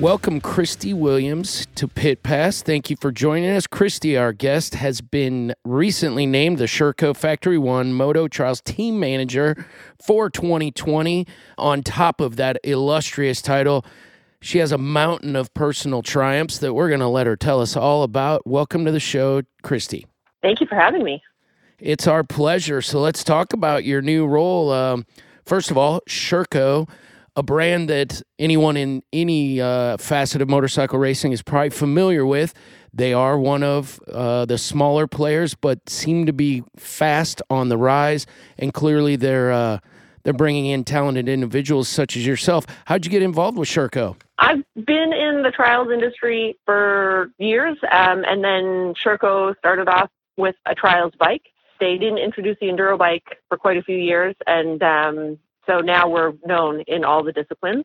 Welcome, 0.00 0.40
Christy 0.40 0.94
Williams, 0.94 1.66
to 1.74 1.86
Pit 1.86 2.22
Pass. 2.22 2.62
Thank 2.62 2.88
you 2.88 2.96
for 2.96 3.12
joining 3.12 3.50
us. 3.50 3.66
Christy, 3.66 4.16
our 4.16 4.32
guest, 4.32 4.74
has 4.76 5.02
been 5.02 5.54
recently 5.62 6.24
named 6.24 6.56
the 6.56 6.64
Sherco 6.64 7.14
Factory 7.14 7.58
One 7.58 7.92
Moto 7.92 8.26
Trials 8.26 8.62
Team 8.62 8.98
Manager 8.98 9.66
for 10.02 10.30
2020. 10.30 11.26
On 11.58 11.82
top 11.82 12.22
of 12.22 12.36
that 12.36 12.56
illustrious 12.64 13.42
title, 13.42 13.84
she 14.40 14.56
has 14.56 14.72
a 14.72 14.78
mountain 14.78 15.36
of 15.36 15.52
personal 15.52 16.00
triumphs 16.00 16.56
that 16.60 16.72
we're 16.72 16.88
going 16.88 17.00
to 17.00 17.06
let 17.06 17.26
her 17.26 17.36
tell 17.36 17.60
us 17.60 17.76
all 17.76 18.02
about. 18.02 18.46
Welcome 18.46 18.86
to 18.86 18.92
the 18.92 19.00
show, 19.00 19.42
Christy. 19.62 20.06
Thank 20.40 20.62
you 20.62 20.66
for 20.66 20.76
having 20.76 21.04
me. 21.04 21.22
It's 21.78 22.06
our 22.06 22.24
pleasure. 22.24 22.80
So 22.80 23.00
let's 23.00 23.22
talk 23.22 23.52
about 23.52 23.84
your 23.84 24.00
new 24.00 24.26
role. 24.26 24.72
Um, 24.72 25.04
first 25.44 25.70
of 25.70 25.76
all, 25.76 26.00
Sherco 26.08 26.88
a 27.40 27.42
brand 27.42 27.88
that 27.88 28.20
anyone 28.38 28.76
in 28.76 29.02
any 29.14 29.62
uh, 29.62 29.96
facet 29.96 30.42
of 30.42 30.48
motorcycle 30.50 30.98
racing 30.98 31.32
is 31.32 31.40
probably 31.40 31.70
familiar 31.70 32.26
with. 32.26 32.52
They 32.92 33.14
are 33.14 33.38
one 33.38 33.62
of 33.62 33.98
uh, 34.12 34.44
the 34.44 34.58
smaller 34.58 35.06
players, 35.06 35.54
but 35.54 35.88
seem 35.88 36.26
to 36.26 36.34
be 36.34 36.62
fast 36.76 37.40
on 37.48 37.70
the 37.70 37.78
rise, 37.78 38.26
and 38.58 38.74
clearly 38.74 39.16
they're 39.16 39.52
uh, 39.52 39.78
they're 40.22 40.34
bringing 40.34 40.66
in 40.66 40.84
talented 40.84 41.30
individuals 41.30 41.88
such 41.88 42.14
as 42.14 42.26
yourself. 42.26 42.66
How'd 42.84 43.06
you 43.06 43.10
get 43.10 43.22
involved 43.22 43.56
with 43.56 43.70
Sherco? 43.70 44.16
I've 44.36 44.62
been 44.74 45.14
in 45.14 45.42
the 45.42 45.50
trials 45.50 45.88
industry 45.90 46.58
for 46.66 47.30
years, 47.38 47.78
um, 47.90 48.22
and 48.28 48.44
then 48.44 48.92
Sherco 49.02 49.56
started 49.56 49.88
off 49.88 50.10
with 50.36 50.56
a 50.66 50.74
trials 50.74 51.14
bike. 51.18 51.46
They 51.78 51.96
didn't 51.96 52.18
introduce 52.18 52.58
the 52.60 52.66
enduro 52.66 52.98
bike 52.98 53.38
for 53.48 53.56
quite 53.56 53.78
a 53.78 53.82
few 53.82 53.96
years, 53.96 54.34
and 54.46 54.82
um, 54.82 55.38
so 55.66 55.80
now 55.80 56.08
we're 56.08 56.32
known 56.44 56.80
in 56.86 57.04
all 57.04 57.22
the 57.22 57.32
disciplines. 57.32 57.84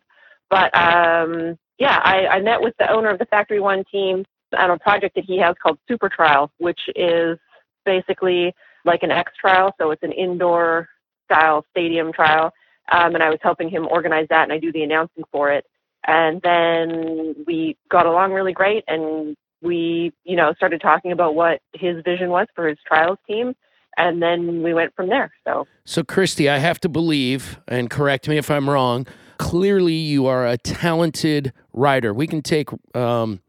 But 0.49 0.75
um, 0.77 1.57
yeah, 1.79 2.01
I, 2.03 2.27
I 2.27 2.41
met 2.41 2.61
with 2.61 2.73
the 2.79 2.89
owner 2.91 3.09
of 3.09 3.19
the 3.19 3.25
Factory 3.25 3.59
One 3.59 3.83
team 3.91 4.25
on 4.57 4.71
a 4.71 4.79
project 4.79 5.15
that 5.15 5.25
he 5.25 5.37
has 5.39 5.55
called 5.61 5.77
Super 5.87 6.09
Trial, 6.09 6.51
which 6.57 6.79
is 6.95 7.37
basically 7.85 8.53
like 8.85 9.03
an 9.03 9.11
X 9.11 9.31
trial. 9.39 9.73
So 9.79 9.91
it's 9.91 10.03
an 10.03 10.11
indoor 10.11 10.87
style 11.25 11.65
stadium 11.71 12.13
trial. 12.13 12.51
Um, 12.91 13.15
and 13.15 13.23
I 13.23 13.29
was 13.29 13.39
helping 13.41 13.69
him 13.69 13.87
organize 13.89 14.27
that 14.29 14.43
and 14.43 14.53
I 14.53 14.59
do 14.59 14.71
the 14.71 14.83
announcing 14.83 15.23
for 15.31 15.51
it. 15.51 15.65
And 16.07 16.39
then 16.43 17.35
we 17.47 17.77
got 17.89 18.05
along 18.05 18.33
really 18.33 18.53
great 18.53 18.83
and 18.87 19.35
we, 19.61 20.13
you 20.23 20.35
know, 20.35 20.53
started 20.53 20.81
talking 20.81 21.11
about 21.11 21.33
what 21.33 21.61
his 21.73 22.03
vision 22.05 22.29
was 22.29 22.47
for 22.53 22.67
his 22.67 22.77
trials 22.85 23.17
team. 23.27 23.55
And 23.97 24.21
then 24.21 24.63
we 24.63 24.73
went 24.73 24.95
from 24.95 25.09
there. 25.09 25.31
So, 25.45 25.67
so 25.85 26.03
Christy, 26.03 26.49
I 26.49 26.57
have 26.57 26.79
to 26.81 26.89
believe, 26.89 27.59
and 27.67 27.89
correct 27.89 28.27
me 28.27 28.37
if 28.37 28.51
I'm 28.51 28.69
wrong, 28.69 29.07
clearly 29.37 29.93
you 29.93 30.25
are 30.25 30.45
a 30.45 30.57
talented 30.57 31.53
writer. 31.73 32.13
We 32.13 32.27
can 32.27 32.41
take 32.41 32.69
um, 32.93 33.39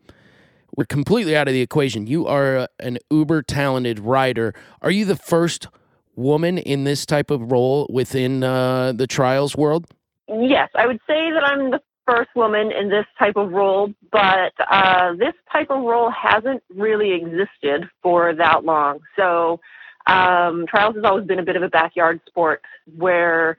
we're 0.76 0.84
completely 0.84 1.36
out 1.36 1.48
of 1.48 1.54
the 1.54 1.62
equation. 1.62 2.06
You 2.06 2.26
are 2.26 2.68
an 2.80 2.98
uber 3.10 3.42
talented 3.42 3.98
writer. 3.98 4.54
Are 4.82 4.90
you 4.90 5.04
the 5.06 5.16
first 5.16 5.68
woman 6.16 6.58
in 6.58 6.84
this 6.84 7.06
type 7.06 7.30
of 7.30 7.50
role 7.50 7.86
within 7.90 8.44
uh, 8.44 8.92
the 8.92 9.06
trials 9.06 9.56
world? 9.56 9.86
Yes, 10.28 10.68
I 10.74 10.86
would 10.86 11.00
say 11.06 11.30
that 11.32 11.42
I'm 11.44 11.70
the 11.70 11.80
first 12.06 12.30
woman 12.36 12.72
in 12.72 12.90
this 12.90 13.06
type 13.18 13.36
of 13.36 13.52
role, 13.52 13.92
but 14.12 14.52
uh, 14.70 15.14
this 15.14 15.34
type 15.50 15.70
of 15.70 15.82
role 15.82 16.10
hasn't 16.10 16.62
really 16.74 17.12
existed 17.12 17.88
for 18.02 18.34
that 18.34 18.64
long. 18.64 19.00
So, 19.16 19.60
um, 20.06 20.66
trials 20.68 20.94
has 20.94 21.04
always 21.04 21.26
been 21.26 21.38
a 21.38 21.44
bit 21.44 21.56
of 21.56 21.62
a 21.62 21.68
backyard 21.68 22.20
sport 22.26 22.62
where 22.96 23.56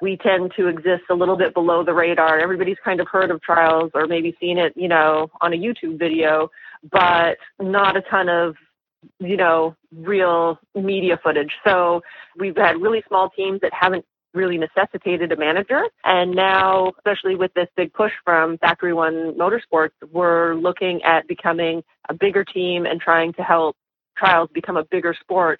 we 0.00 0.16
tend 0.16 0.52
to 0.56 0.68
exist 0.68 1.02
a 1.10 1.14
little 1.14 1.36
bit 1.36 1.52
below 1.52 1.84
the 1.84 1.92
radar. 1.92 2.38
Everybody's 2.38 2.78
kind 2.84 3.00
of 3.00 3.08
heard 3.08 3.30
of 3.30 3.40
trials 3.42 3.90
or 3.94 4.06
maybe 4.06 4.34
seen 4.40 4.58
it, 4.58 4.72
you 4.76 4.88
know, 4.88 5.30
on 5.40 5.52
a 5.52 5.56
YouTube 5.56 5.98
video, 5.98 6.50
but 6.90 7.36
not 7.60 7.96
a 7.96 8.02
ton 8.02 8.28
of, 8.28 8.54
you 9.18 9.36
know, 9.36 9.76
real 9.94 10.58
media 10.74 11.18
footage. 11.22 11.52
So 11.66 12.00
we've 12.38 12.56
had 12.56 12.80
really 12.80 13.02
small 13.08 13.30
teams 13.30 13.60
that 13.60 13.72
haven't 13.78 14.04
really 14.32 14.58
necessitated 14.58 15.32
a 15.32 15.36
manager. 15.36 15.82
And 16.04 16.34
now, 16.34 16.92
especially 16.98 17.34
with 17.34 17.52
this 17.54 17.68
big 17.76 17.92
push 17.92 18.12
from 18.24 18.58
Factory 18.58 18.94
One 18.94 19.34
Motorsports, 19.34 19.90
we're 20.12 20.54
looking 20.54 21.02
at 21.02 21.26
becoming 21.28 21.82
a 22.08 22.14
bigger 22.14 22.44
team 22.44 22.86
and 22.86 23.00
trying 23.00 23.32
to 23.34 23.42
help 23.42 23.76
trials 24.16 24.48
become 24.54 24.76
a 24.76 24.84
bigger 24.84 25.14
sport 25.20 25.58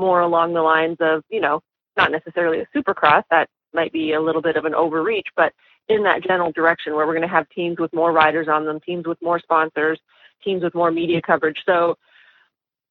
more 0.00 0.20
along 0.20 0.54
the 0.54 0.62
lines 0.62 0.96
of, 1.00 1.22
you 1.28 1.40
know, 1.40 1.60
not 1.96 2.10
necessarily 2.10 2.60
a 2.60 2.66
supercross 2.76 3.22
that 3.30 3.48
might 3.72 3.92
be 3.92 4.12
a 4.12 4.20
little 4.20 4.42
bit 4.42 4.56
of 4.56 4.64
an 4.64 4.74
overreach, 4.74 5.28
but 5.36 5.52
in 5.88 6.02
that 6.04 6.22
general 6.22 6.52
direction 6.52 6.94
where 6.94 7.06
we're 7.06 7.14
going 7.14 7.28
to 7.28 7.34
have 7.34 7.48
teams 7.50 7.78
with 7.78 7.92
more 7.92 8.12
riders 8.12 8.48
on 8.48 8.64
them, 8.64 8.80
teams 8.80 9.06
with 9.06 9.20
more 9.22 9.38
sponsors, 9.38 10.00
teams 10.42 10.62
with 10.62 10.74
more 10.74 10.90
media 10.90 11.20
coverage. 11.20 11.58
So, 11.66 11.96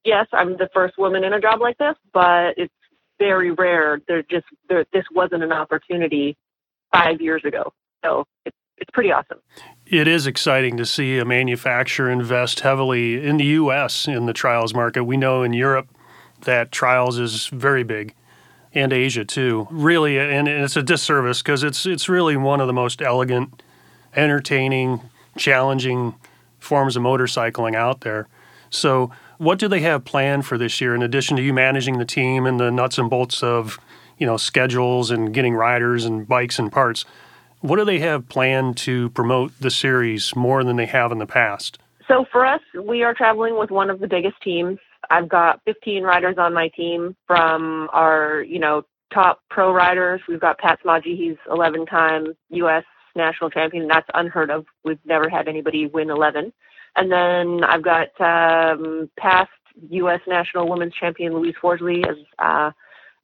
yes, 0.06 0.28
I'm 0.34 0.58
the 0.58 0.70
first 0.74 0.98
woman 0.98 1.24
in 1.24 1.34
a 1.34 1.42
job 1.42 1.62
like 1.62 1.78
this, 1.78 1.96
but 2.13 2.54
it's 2.58 2.74
very 3.18 3.51
rare. 3.51 4.00
There 4.08 4.24
just 4.24 4.46
this 4.70 5.06
wasn't 5.13 5.44
an 5.44 5.51
opportunity 5.51 6.38
five 6.94 7.22
years 7.22 7.44
ago, 7.46 7.74
so 8.04 8.25
it's 8.46 8.56
it's 8.78 8.89
pretty 8.92 9.12
awesome. 9.12 9.39
It 9.86 10.08
is 10.08 10.25
exciting 10.25 10.78
to 10.78 10.86
see 10.86 11.18
a 11.18 11.25
manufacturer 11.25 12.10
invest 12.10 12.62
heavily 12.62 13.24
in 13.25 13.38
the 13.38 13.46
U.S. 13.46 14.08
in 14.08 14.25
the 14.25 14.34
trials 14.34 14.74
market. 14.74 15.04
We 15.04 15.18
know 15.18 15.44
in 15.44 15.54
Europe 15.54 15.89
that 16.41 16.72
trials 16.72 17.17
is 17.17 17.48
very 17.48 17.84
big 17.84 18.13
and 18.74 18.93
Asia 18.93 19.25
too. 19.25 19.67
Really, 19.72 20.19
and 20.19 20.48
it's 20.48 20.75
a 20.75 20.84
disservice 20.84 21.41
because 21.41 21.63
it's 21.63 21.86
it's 21.86 22.10
really 22.10 22.38
one 22.38 22.62
of 22.62 22.67
the 22.67 22.74
most 22.74 23.01
elegant, 23.01 23.62
entertaining, 24.15 25.01
challenging 25.38 26.15
forms 26.60 26.96
of 26.96 27.03
motorcycling 27.03 27.75
out 27.75 28.01
there. 28.01 28.27
So, 28.69 29.12
what 29.38 29.58
do 29.58 29.67
they 29.67 29.79
have 29.81 30.05
planned 30.05 30.46
for 30.46 30.58
this 30.58 30.79
year 30.79 30.93
in 30.93 31.01
addition 31.01 31.38
to 31.38 31.43
you 31.43 31.53
managing 31.53 31.98
the 31.98 32.05
team 32.05 32.46
and 32.46 32.60
the 32.60 32.69
nuts 32.69 32.98
and 32.98 33.10
bolts 33.10 33.41
of, 33.41 33.79
you 34.17 34.27
know, 34.27 34.38
schedules 34.38 35.10
and 35.10 35.34
getting 35.34 35.55
riders 35.55 36.05
and 36.05 36.27
bikes 36.27 36.60
and 36.60 36.72
parts? 36.72 37.05
What 37.62 37.77
do 37.77 37.86
they 37.86 38.00
have 38.00 38.29
planned 38.29 38.77
to 38.77 39.10
promote 39.10 39.51
the 39.60 39.72
series 39.72 40.36
more 40.36 40.63
than 40.63 40.75
they 40.75 40.86
have 40.86 41.12
in 41.12 41.17
the 41.17 41.25
past? 41.25 41.79
So 42.08 42.25
for 42.31 42.46
us, 42.46 42.62
we 42.84 43.03
are 43.03 43.13
traveling 43.13 43.58
with 43.58 43.69
one 43.69 43.89
of 43.89 44.00
the 44.00 44.08
biggest 44.08 44.41
teams 44.41 44.77
I've 45.10 45.30
got 45.30 45.62
15 45.66 46.04
riders 46.04 46.36
on 46.38 46.54
my 46.54 46.68
team 46.70 47.16
from 47.25 47.89
our, 47.92 48.42
you 48.42 48.60
know, 48.60 48.84
top 49.13 49.42
pro 49.50 49.74
riders. 49.74 50.22
We've 50.28 50.39
got 50.39 50.60
Pat 50.60 50.80
Smage, 50.86 51.04
he's 51.04 51.38
11 51.50 51.86
time 51.88 52.34
U.S. 52.50 52.84
national 53.16 53.50
champion. 53.50 53.88
That's 53.88 54.08
unheard 54.13 54.51
of. 54.51 54.66
We've 54.84 55.00
never 55.06 55.30
had 55.30 55.48
anybody 55.48 55.88
win 55.88 56.10
11. 56.10 56.54
And 56.96 57.12
then 57.12 57.63
I've 57.63 57.84
got 57.84 58.10
um, 58.20 59.10
past 59.18 59.50
U.S. 59.89 60.20
national 60.28 60.70
women's 60.70 60.94
champion 60.94 61.34
Louise 61.34 61.56
Forsley 61.62 62.08
as 62.08 62.18
uh, 62.39 62.72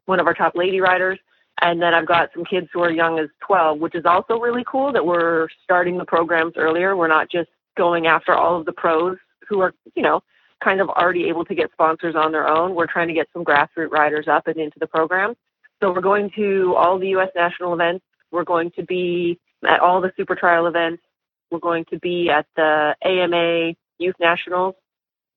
one 0.05 0.19
of 0.19 0.27
our 0.27 0.33
top 0.33 0.55
lady 0.55 0.79
riders. 0.79 1.19
And 1.61 1.81
then 1.81 1.93
I've 1.93 2.07
got 2.07 2.29
some 2.33 2.45
kids 2.45 2.67
who 2.73 2.81
are 2.81 2.91
young 2.91 3.19
as 3.19 3.29
12, 3.45 3.79
which 3.79 3.95
is 3.95 4.05
also 4.05 4.39
really 4.39 4.63
cool 4.69 4.91
that 4.91 5.05
we're 5.05 5.47
starting 5.63 5.97
the 5.97 6.05
programs 6.05 6.53
earlier. 6.57 6.97
We're 6.97 7.07
not 7.07 7.29
just 7.31 7.49
going 7.77 8.07
after 8.07 8.33
all 8.33 8.59
of 8.59 8.65
the 8.65 8.73
pros 8.73 9.17
who 9.47 9.61
are, 9.61 9.73
you 9.95 10.03
know, 10.03 10.21
kind 10.65 10.81
of 10.81 10.89
already 10.89 11.29
able 11.29 11.45
to 11.45 11.55
get 11.55 11.71
sponsors 11.71 12.15
on 12.15 12.31
their 12.31 12.47
own. 12.47 12.73
We're 12.73 12.87
trying 12.87 13.07
to 13.07 13.13
get 13.13 13.27
some 13.31 13.45
grassroots 13.45 13.91
riders 13.91 14.27
up 14.27 14.47
and 14.47 14.57
into 14.57 14.79
the 14.79 14.87
program. 14.87 15.35
So 15.79 15.91
we're 15.91 16.01
going 16.01 16.31
to 16.35 16.73
all 16.75 16.97
the 16.97 17.09
U.S. 17.09 17.29
national 17.35 17.73
events. 17.73 18.03
We're 18.31 18.43
going 18.43 18.71
to 18.71 18.83
be 18.83 19.39
at 19.65 19.79
all 19.79 20.01
the 20.01 20.11
super 20.17 20.35
trial 20.35 20.65
events. 20.65 21.03
We're 21.51 21.59
going 21.59 21.85
to 21.91 21.99
be 21.99 22.29
at 22.29 22.47
the 22.55 22.95
AMA 23.05 23.75
Youth 23.99 24.15
Nationals, 24.19 24.75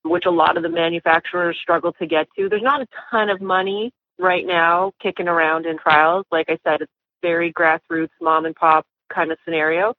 which 0.05 0.25
a 0.27 0.31
lot 0.31 0.57
of 0.57 0.63
the 0.63 0.71
manufacturers 0.71 1.59
struggle 1.61 1.93
to 1.95 2.07
get 2.07 2.27
to. 2.39 2.49
There's 2.49 2.63
not 2.63 2.81
a 2.81 2.87
ton 3.11 3.29
of 3.29 3.41
money 3.43 3.93
right 4.19 4.47
now 4.47 4.93
kicking 5.03 5.29
around 5.29 5.67
in 5.67 5.79
trials. 5.79 6.25
Like 6.33 6.47
I 6.49 6.59
said, 6.65 6.81
it's 6.81 6.93
very 7.21 7.53
grassroots, 7.53 8.09
mom 8.21 8.47
and 8.47 8.55
pop 8.55 8.87
kind 9.13 9.31
of 9.31 9.39
scenario. 9.45 9.95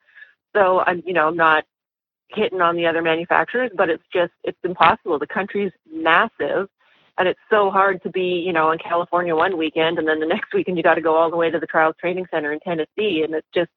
So 0.55 0.79
I'm, 0.79 1.03
you 1.05 1.13
know, 1.13 1.27
I'm 1.27 1.37
not 1.37 1.63
hitting 2.29 2.61
on 2.61 2.75
the 2.75 2.85
other 2.85 3.01
manufacturers, 3.01 3.71
but 3.75 3.89
it's 3.89 4.03
just 4.13 4.31
it's 4.43 4.57
impossible. 4.63 5.19
The 5.19 5.27
country's 5.27 5.71
massive, 5.91 6.67
and 7.17 7.27
it's 7.27 7.39
so 7.49 7.69
hard 7.69 8.01
to 8.03 8.09
be 8.09 8.43
you 8.45 8.53
know 8.53 8.71
in 8.71 8.79
California 8.79 9.35
one 9.35 9.57
weekend, 9.57 9.99
and 9.99 10.07
then 10.07 10.19
the 10.19 10.25
next 10.25 10.53
weekend 10.53 10.77
you 10.77 10.83
got 10.83 10.95
to 10.95 11.01
go 11.01 11.15
all 11.15 11.29
the 11.29 11.37
way 11.37 11.49
to 11.49 11.59
the 11.59 11.67
Trials 11.67 11.95
Training 11.99 12.27
Center 12.31 12.53
in 12.53 12.59
Tennessee, 12.59 13.23
and 13.23 13.33
it's 13.33 13.47
just 13.53 13.71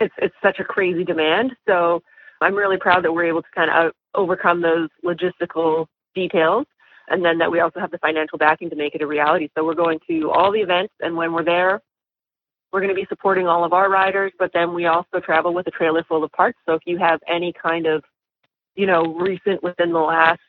it's 0.00 0.14
it's 0.18 0.34
such 0.42 0.58
a 0.58 0.64
crazy 0.64 1.04
demand. 1.04 1.52
So 1.66 2.02
I'm 2.40 2.54
really 2.54 2.78
proud 2.78 3.04
that 3.04 3.12
we're 3.12 3.26
able 3.26 3.42
to 3.42 3.48
kind 3.54 3.70
of 3.70 3.92
overcome 4.14 4.60
those 4.60 4.88
logistical 5.04 5.86
details. 6.14 6.66
And 7.08 7.24
then 7.24 7.38
that 7.38 7.50
we 7.50 7.60
also 7.60 7.80
have 7.80 7.90
the 7.90 7.98
financial 7.98 8.38
backing 8.38 8.70
to 8.70 8.76
make 8.76 8.94
it 8.94 9.02
a 9.02 9.06
reality. 9.06 9.48
So 9.56 9.64
we're 9.64 9.74
going 9.74 9.98
to 10.08 10.30
all 10.30 10.52
the 10.52 10.60
events, 10.60 10.94
and 11.00 11.16
when 11.16 11.32
we're 11.32 11.44
there, 11.44 11.80
we're 12.72 12.80
going 12.80 12.94
to 12.94 13.00
be 13.00 13.06
supporting 13.08 13.46
all 13.46 13.64
of 13.64 13.72
our 13.72 13.90
riders, 13.90 14.32
but 14.38 14.52
then 14.54 14.72
we 14.74 14.86
also 14.86 15.20
travel 15.20 15.52
with 15.52 15.66
a 15.66 15.70
trailer 15.70 16.02
full 16.04 16.24
of 16.24 16.32
parts. 16.32 16.58
So 16.66 16.74
if 16.74 16.82
you 16.86 16.98
have 16.98 17.20
any 17.28 17.52
kind 17.52 17.86
of, 17.86 18.02
you 18.74 18.86
know, 18.86 19.14
recent 19.14 19.62
within 19.62 19.92
the 19.92 19.98
last 19.98 20.40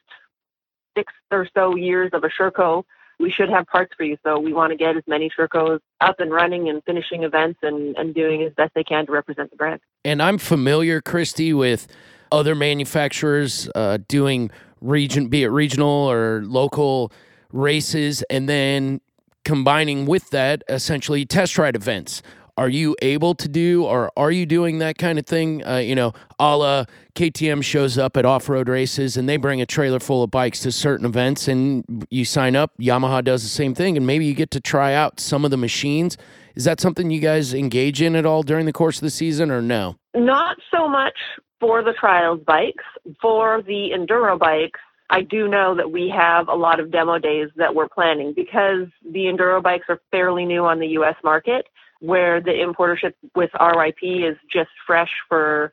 six 0.97 1.11
or 1.31 1.47
so 1.53 1.75
years 1.75 2.11
of 2.13 2.23
a 2.23 2.29
Sherco, 2.29 2.83
we 3.19 3.29
should 3.29 3.49
have 3.49 3.67
parts 3.67 3.93
for 3.95 4.03
you. 4.03 4.17
So 4.23 4.39
we 4.39 4.53
want 4.53 4.71
to 4.71 4.77
get 4.77 4.95
as 4.95 5.03
many 5.05 5.29
Shercos 5.29 5.79
up 6.01 6.19
and 6.19 6.31
running 6.31 6.69
and 6.69 6.81
finishing 6.85 7.23
events 7.23 7.59
and, 7.61 7.95
and 7.97 8.13
doing 8.15 8.41
as 8.43 8.53
best 8.53 8.73
they 8.73 8.83
can 8.83 9.05
to 9.05 9.11
represent 9.11 9.51
the 9.51 9.57
brand. 9.57 9.81
And 10.05 10.21
I'm 10.21 10.37
familiar, 10.37 11.01
Christy, 11.01 11.53
with 11.53 11.87
other 12.31 12.55
manufacturers 12.55 13.69
uh, 13.75 13.99
doing 14.07 14.49
region, 14.81 15.27
be 15.27 15.43
it 15.43 15.49
regional 15.49 15.89
or 15.89 16.41
local 16.45 17.11
races, 17.51 18.23
and 18.29 18.49
then 18.49 19.01
combining 19.43 20.05
with 20.05 20.29
that 20.31 20.63
essentially 20.69 21.25
test 21.25 21.57
ride 21.57 21.75
events. 21.75 22.21
Are 22.55 22.69
you 22.69 22.95
able 23.01 23.33
to 23.35 23.47
do, 23.47 23.83
or 23.83 24.11
are 24.15 24.29
you 24.29 24.45
doing 24.45 24.77
that 24.77 24.99
kind 24.99 25.17
of 25.17 25.25
thing? 25.25 25.65
Uh, 25.65 25.77
you 25.77 25.95
know, 25.95 26.13
a 26.39 26.55
la 26.55 26.85
KTM 27.15 27.63
shows 27.63 27.97
up 27.97 28.15
at 28.15 28.25
off 28.25 28.47
road 28.47 28.69
races 28.69 29.17
and 29.17 29.27
they 29.27 29.37
bring 29.37 29.59
a 29.59 29.65
trailer 29.65 29.99
full 29.99 30.21
of 30.21 30.29
bikes 30.29 30.59
to 30.59 30.71
certain 30.71 31.03
events 31.03 31.47
and 31.47 32.05
you 32.11 32.25
sign 32.25 32.55
up. 32.55 32.71
Yamaha 32.79 33.23
does 33.23 33.41
the 33.41 33.49
same 33.49 33.73
thing, 33.73 33.97
and 33.97 34.05
maybe 34.05 34.25
you 34.25 34.35
get 34.35 34.51
to 34.51 34.59
try 34.59 34.93
out 34.93 35.19
some 35.19 35.43
of 35.43 35.49
the 35.49 35.57
machines. 35.57 36.15
Is 36.55 36.65
that 36.65 36.79
something 36.79 37.09
you 37.09 37.19
guys 37.19 37.55
engage 37.55 38.03
in 38.03 38.15
at 38.15 38.25
all 38.25 38.43
during 38.43 38.67
the 38.67 38.73
course 38.73 38.97
of 38.97 39.01
the 39.01 39.09
season, 39.09 39.49
or 39.49 39.61
no? 39.61 39.95
Not 40.13 40.57
so 40.71 40.87
much 40.87 41.17
for 41.59 41.81
the 41.81 41.93
trials 41.93 42.39
bikes. 42.45 42.83
For 43.19 43.63
the 43.63 43.89
enduro 43.97 44.37
bikes, 44.37 44.79
I 45.13 45.21
do 45.21 45.47
know 45.47 45.75
that 45.75 45.91
we 45.91 46.09
have 46.09 46.47
a 46.47 46.55
lot 46.55 46.79
of 46.79 46.91
demo 46.91 47.19
days 47.19 47.49
that 47.55 47.75
we're 47.75 47.87
planning 47.87 48.33
because 48.35 48.87
the 49.05 49.25
enduro 49.25 49.61
bikes 49.61 49.85
are 49.87 50.01
fairly 50.09 50.43
new 50.43 50.65
on 50.65 50.79
the 50.79 50.87
US 50.99 51.15
market, 51.23 51.67
where 51.99 52.41
the 52.41 52.49
importership 52.49 53.13
with 53.35 53.51
RYP 53.51 54.27
is 54.27 54.35
just 54.51 54.71
fresh 54.87 55.11
for 55.29 55.71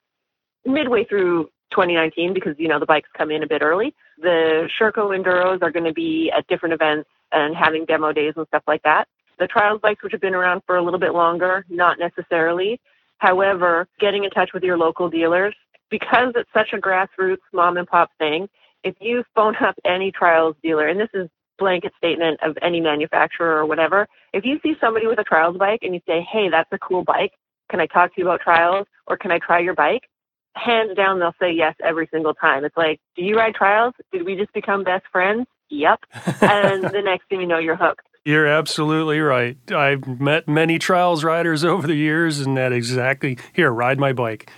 midway 0.67 1.05
through 1.05 1.45
2019 1.71 2.35
because 2.35 2.55
you 2.59 2.69
know 2.69 2.79
the 2.79 2.85
bikes 2.85 3.09
come 3.17 3.31
in 3.31 3.43
a 3.43 3.47
bit 3.47 3.63
early. 3.63 3.95
The 4.21 4.69
Sherco 4.79 5.19
Enduros 5.19 5.63
are 5.63 5.71
going 5.71 5.87
to 5.87 5.95
be 5.95 6.31
at 6.37 6.47
different 6.47 6.75
events 6.75 7.09
and 7.33 7.57
having 7.57 7.87
demo 7.87 8.13
days 8.13 8.35
and 8.37 8.47
stuff 8.49 8.65
like 8.67 8.83
that. 8.83 9.09
The 9.39 9.47
trials 9.47 9.81
bikes, 9.81 10.03
which 10.03 10.13
have 10.13 10.21
been 10.21 10.35
around 10.35 10.61
for 10.67 10.77
a 10.77 10.83
little 10.83 11.01
bit 11.01 11.15
longer, 11.15 11.65
not 11.71 11.99
necessarily. 11.99 12.79
However, 13.17 13.89
getting 13.99 14.25
in 14.25 14.31
touch 14.31 14.51
with 14.53 14.65
your 14.65 14.77
local 14.77 15.09
dealers 15.09 15.55
because 15.89 16.35
it's 16.37 16.51
such 16.53 16.75
a 16.75 16.79
grassroots 16.79 17.39
mom 17.55 17.79
and 17.79 17.89
pop 17.89 18.11
thing. 18.19 18.51
If 18.83 18.95
you 19.01 19.25
phone 19.35 19.57
up 19.57 19.75
any 19.85 20.11
trials 20.13 20.57
dealer, 20.63 20.89
and 20.89 20.99
this 20.99 21.11
is 21.15 21.29
blanket 21.59 21.93
statement 21.99 22.41
of 22.43 22.57
any 22.63 22.81
manufacturer 22.81 23.59
or 23.59 23.67
whatever, 23.67 24.07
if 24.33 24.45
you 24.45 24.59
see 24.63 24.75
somebody 24.81 25.07
with 25.07 25.19
a 25.19 25.25
trials 25.25 25.57
bike 25.59 25.81
and 25.83 25.95
you 25.95 26.01
say, 26.07 26.21
"Hey, 26.21 26.49
that's 26.49 26.73
a 26.73 26.79
cool 26.79 27.05
bike. 27.05 27.33
Can 27.71 27.81
I 27.81 27.87
talk 27.87 28.15
to 28.15 28.21
you 28.21 28.27
about 28.27 28.41
trials 28.41 28.87
or 29.07 29.17
can 29.17 29.31
I 29.31 29.39
try 29.39 29.59
your 29.61 29.75
bike?" 29.75 30.09
hands 30.57 30.97
down 30.97 31.19
they'll 31.19 31.35
say 31.41 31.53
yes 31.53 31.75
every 31.83 32.09
single 32.13 32.35
time. 32.35 32.65
It's 32.65 32.77
like, 32.77 33.01
do 33.17 33.23
you 33.23 33.37
ride 33.37 33.55
trials? 33.55 33.95
Did 34.13 34.25
we 34.25 34.37
just 34.37 34.53
become 34.53 34.85
best 34.85 35.05
friends? 35.11 35.47
Yep. 35.71 36.01
and 36.41 36.85
the 36.85 37.03
next 37.05 37.29
thing 37.29 37.41
you 37.41 37.47
know, 37.47 37.59
you're 37.59 37.77
hooked. 37.77 38.03
You're 38.23 38.47
absolutely 38.47 39.19
right. 39.21 39.57
I've 39.73 40.07
met 40.21 40.47
many 40.47 40.79
trials 40.79 41.25
riders 41.25 41.65
over 41.65 41.87
the 41.87 41.95
years, 41.95 42.39
and 42.39 42.55
that 42.59 42.71
exactly 42.71 43.39
here, 43.55 43.71
ride 43.71 43.99
my 43.99 44.13
bike. 44.13 44.51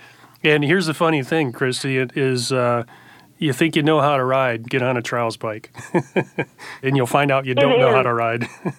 And 0.43 0.65
here's 0.65 0.85
the 0.85 0.93
funny 0.93 1.23
thing, 1.23 1.53
Christy, 1.53 1.97
it 1.97 2.17
is 2.17 2.51
uh, 2.51 2.83
you 3.37 3.53
think 3.53 3.75
you 3.75 3.83
know 3.83 4.01
how 4.01 4.17
to 4.17 4.23
ride, 4.23 4.69
get 4.69 4.81
on 4.81 4.97
a 4.97 5.01
trials 5.01 5.37
bike, 5.37 5.71
and 6.83 6.95
you'll 6.95 7.05
find 7.05 7.31
out 7.31 7.45
you 7.45 7.55
don't 7.55 7.79
know 7.79 7.89
how 7.89 7.95
mm-hmm. 7.95 8.03
to 8.03 8.13
ride. 8.13 8.47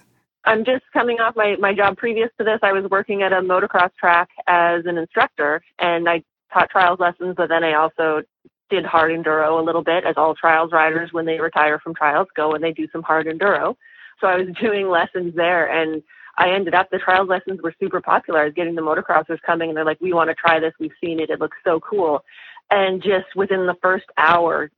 I'm 0.47 0.65
just 0.65 0.85
coming 0.93 1.21
off 1.21 1.37
my, 1.37 1.57
my 1.59 1.73
job 1.75 1.97
previous 1.97 2.29
to 2.39 2.45
this. 2.45 2.59
I 2.63 2.73
was 2.73 2.85
working 2.91 3.23
at 3.23 3.33
a 3.33 3.41
motocross 3.41 3.91
track 3.99 4.29
as 4.47 4.85
an 4.85 4.99
instructor, 4.99 5.63
and 5.79 6.09
I 6.09 6.23
taught 6.53 6.71
trials 6.71 7.01
lessons, 7.01 7.35
but 7.37 7.49
then 7.49 7.65
I 7.65 7.75
also 7.75 8.23
did 8.71 8.85
hard 8.85 9.11
enduro 9.11 9.59
a 9.59 9.65
little 9.65 9.83
bit, 9.83 10.05
as 10.05 10.15
all 10.17 10.35
trials 10.35 10.73
riders, 10.73 11.13
when 11.13 11.25
they 11.25 11.41
retire 11.41 11.79
from 11.79 11.95
trials, 11.95 12.29
go 12.37 12.53
and 12.53 12.63
they 12.63 12.73
do 12.73 12.87
some 12.93 13.03
hard 13.03 13.27
enduro. 13.27 13.77
So 14.21 14.27
I 14.27 14.37
was 14.37 14.49
doing 14.61 14.89
lessons 14.89 15.35
there, 15.35 15.67
and 15.67 16.03
I 16.37 16.51
ended 16.51 16.75
up 16.75 16.91
the 16.91 16.99
trials 16.99 17.29
lessons 17.29 17.61
were 17.63 17.75
super 17.81 18.01
popular. 18.01 18.41
I 18.41 18.45
was 18.45 18.55
getting 18.55 18.75
the 18.75 18.83
motocrossers 18.83 19.41
coming, 19.43 19.71
and 19.71 19.77
they're 19.77 19.85
like, 19.85 20.01
"We 20.01 20.13
want 20.13 20.31
to 20.31 20.35
try 20.35 20.59
this. 20.59 20.73
We've 20.81 20.93
seen 21.03 21.21
it. 21.21 21.31
It 21.31 21.41
looks 21.41 21.59
so 21.65 21.81
cool." 21.81 22.25
And 22.71 23.03
just 23.03 23.37
within 23.37 23.67
the 23.67 23.77
first 23.83 24.07
hour, 24.17 24.71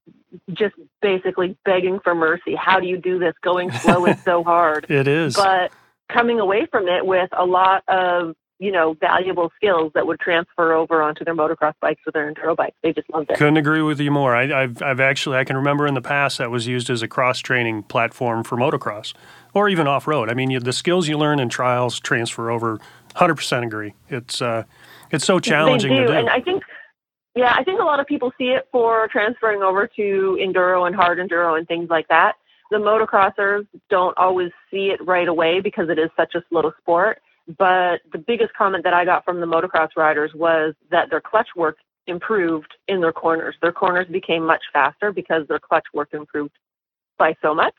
just 0.52 0.74
basically 1.00 1.56
begging 1.64 2.00
for 2.02 2.14
mercy. 2.14 2.54
How 2.54 2.80
do 2.80 2.86
you 2.86 2.98
do 2.98 3.18
this? 3.18 3.34
Going 3.42 3.70
slow 3.70 4.06
is 4.06 4.22
so 4.22 4.42
hard. 4.44 4.86
It 4.90 5.08
is. 5.08 5.36
But 5.36 5.72
coming 6.12 6.40
away 6.40 6.66
from 6.70 6.88
it 6.88 7.06
with 7.06 7.30
a 7.32 7.44
lot 7.44 7.82
of 7.88 8.34
you 8.58 8.72
know, 8.72 8.94
valuable 8.94 9.50
skills 9.56 9.92
that 9.94 10.06
would 10.06 10.18
transfer 10.18 10.72
over 10.72 11.02
onto 11.02 11.24
their 11.24 11.34
motocross 11.34 11.74
bikes 11.80 12.00
or 12.06 12.12
their 12.12 12.32
enduro 12.32 12.56
bikes. 12.56 12.76
They 12.82 12.92
just 12.92 13.08
loved 13.10 13.30
it. 13.30 13.36
Couldn't 13.36 13.58
agree 13.58 13.82
with 13.82 14.00
you 14.00 14.10
more. 14.10 14.34
I, 14.34 14.62
have 14.62 14.82
I've 14.82 15.00
actually, 15.00 15.36
I 15.36 15.44
can 15.44 15.56
remember 15.56 15.86
in 15.86 15.94
the 15.94 16.00
past 16.00 16.38
that 16.38 16.50
was 16.50 16.66
used 16.66 16.88
as 16.88 17.02
a 17.02 17.08
cross 17.08 17.40
training 17.40 17.82
platform 17.82 18.44
for 18.44 18.56
motocross 18.56 19.12
or 19.52 19.68
even 19.68 19.86
off 19.86 20.06
road. 20.06 20.30
I 20.30 20.34
mean, 20.34 20.50
you, 20.50 20.60
the 20.60 20.72
skills 20.72 21.06
you 21.06 21.18
learn 21.18 21.38
in 21.38 21.48
trials 21.48 22.00
transfer 22.00 22.50
over. 22.50 22.80
100% 23.14 23.64
agree. 23.64 23.94
It's, 24.08 24.40
uh, 24.40 24.64
it's 25.10 25.24
so 25.24 25.38
challenging 25.38 25.90
they 25.90 26.00
do, 26.00 26.06
to 26.06 26.12
do. 26.12 26.18
And 26.18 26.30
I 26.30 26.40
think, 26.40 26.62
yeah, 27.36 27.54
I 27.56 27.62
think 27.62 27.80
a 27.80 27.84
lot 27.84 28.00
of 28.00 28.06
people 28.06 28.32
see 28.38 28.48
it 28.48 28.66
for 28.72 29.08
transferring 29.12 29.62
over 29.62 29.86
to 29.96 30.38
enduro 30.40 30.86
and 30.86 30.96
hard 30.96 31.18
enduro 31.18 31.58
and 31.58 31.68
things 31.68 31.88
like 31.90 32.08
that. 32.08 32.34
The 32.70 32.78
motocrossers 32.78 33.66
don't 33.88 34.16
always 34.18 34.50
see 34.70 34.88
it 34.88 35.06
right 35.06 35.28
away 35.28 35.60
because 35.60 35.88
it 35.88 35.98
is 35.98 36.10
such 36.16 36.34
a 36.34 36.42
slow 36.50 36.72
sport 36.80 37.20
but 37.58 38.00
the 38.12 38.18
biggest 38.18 38.52
comment 38.54 38.82
that 38.84 38.94
I 38.94 39.04
got 39.04 39.24
from 39.24 39.40
the 39.40 39.46
motocross 39.46 39.90
riders 39.96 40.32
was 40.34 40.74
that 40.90 41.10
their 41.10 41.20
clutch 41.20 41.48
work 41.54 41.78
improved 42.06 42.74
in 42.88 43.00
their 43.00 43.12
corners. 43.12 43.54
Their 43.62 43.72
corners 43.72 44.06
became 44.10 44.44
much 44.44 44.62
faster 44.72 45.12
because 45.12 45.46
their 45.48 45.58
clutch 45.58 45.86
work 45.94 46.08
improved 46.12 46.52
by 47.18 47.34
so 47.42 47.54
much. 47.54 47.74